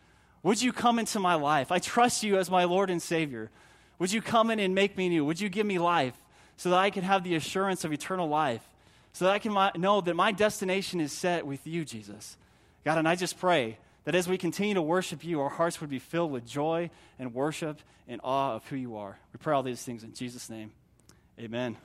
Would 0.41 0.63
you 0.63 0.73
come 0.73 0.97
into 0.97 1.19
my 1.19 1.35
life? 1.35 1.71
I 1.71 1.77
trust 1.77 2.23
you 2.23 2.39
as 2.39 2.49
my 2.49 2.63
Lord 2.63 2.89
and 2.89 2.99
Savior. 2.99 3.51
Would 3.99 4.11
you 4.11 4.19
come 4.19 4.49
in 4.49 4.59
and 4.59 4.73
make 4.73 4.97
me 4.97 5.09
new? 5.09 5.23
Would 5.25 5.39
you 5.39 5.47
give 5.47 5.67
me 5.67 5.77
life 5.77 6.15
so 6.57 6.71
that 6.71 6.79
I 6.79 6.89
can 6.89 7.03
have 7.03 7.23
the 7.23 7.35
assurance 7.35 7.85
of 7.85 7.93
eternal 7.93 8.27
life? 8.27 8.67
So 9.13 9.25
that 9.25 9.31
I 9.31 9.39
can 9.39 9.53
know 9.79 10.01
that 10.01 10.15
my 10.15 10.31
destination 10.31 10.99
is 10.99 11.11
set 11.11 11.45
with 11.45 11.67
you, 11.67 11.85
Jesus. 11.85 12.35
God, 12.83 12.97
and 12.97 13.07
I 13.07 13.15
just 13.15 13.39
pray 13.39 13.77
that 14.05 14.15
as 14.15 14.27
we 14.27 14.39
continue 14.39 14.73
to 14.73 14.81
worship 14.81 15.23
you, 15.23 15.39
our 15.39 15.49
hearts 15.49 15.79
would 15.81 15.89
be 15.91 15.99
filled 15.99 16.31
with 16.31 16.47
joy 16.47 16.89
and 17.19 17.31
worship 17.31 17.79
and 18.07 18.21
awe 18.23 18.55
of 18.55 18.67
who 18.69 18.75
you 18.75 18.97
are. 18.97 19.19
We 19.33 19.37
pray 19.37 19.53
all 19.53 19.63
these 19.63 19.83
things 19.83 20.03
in 20.03 20.13
Jesus' 20.13 20.49
name. 20.49 20.71
Amen. 21.39 21.77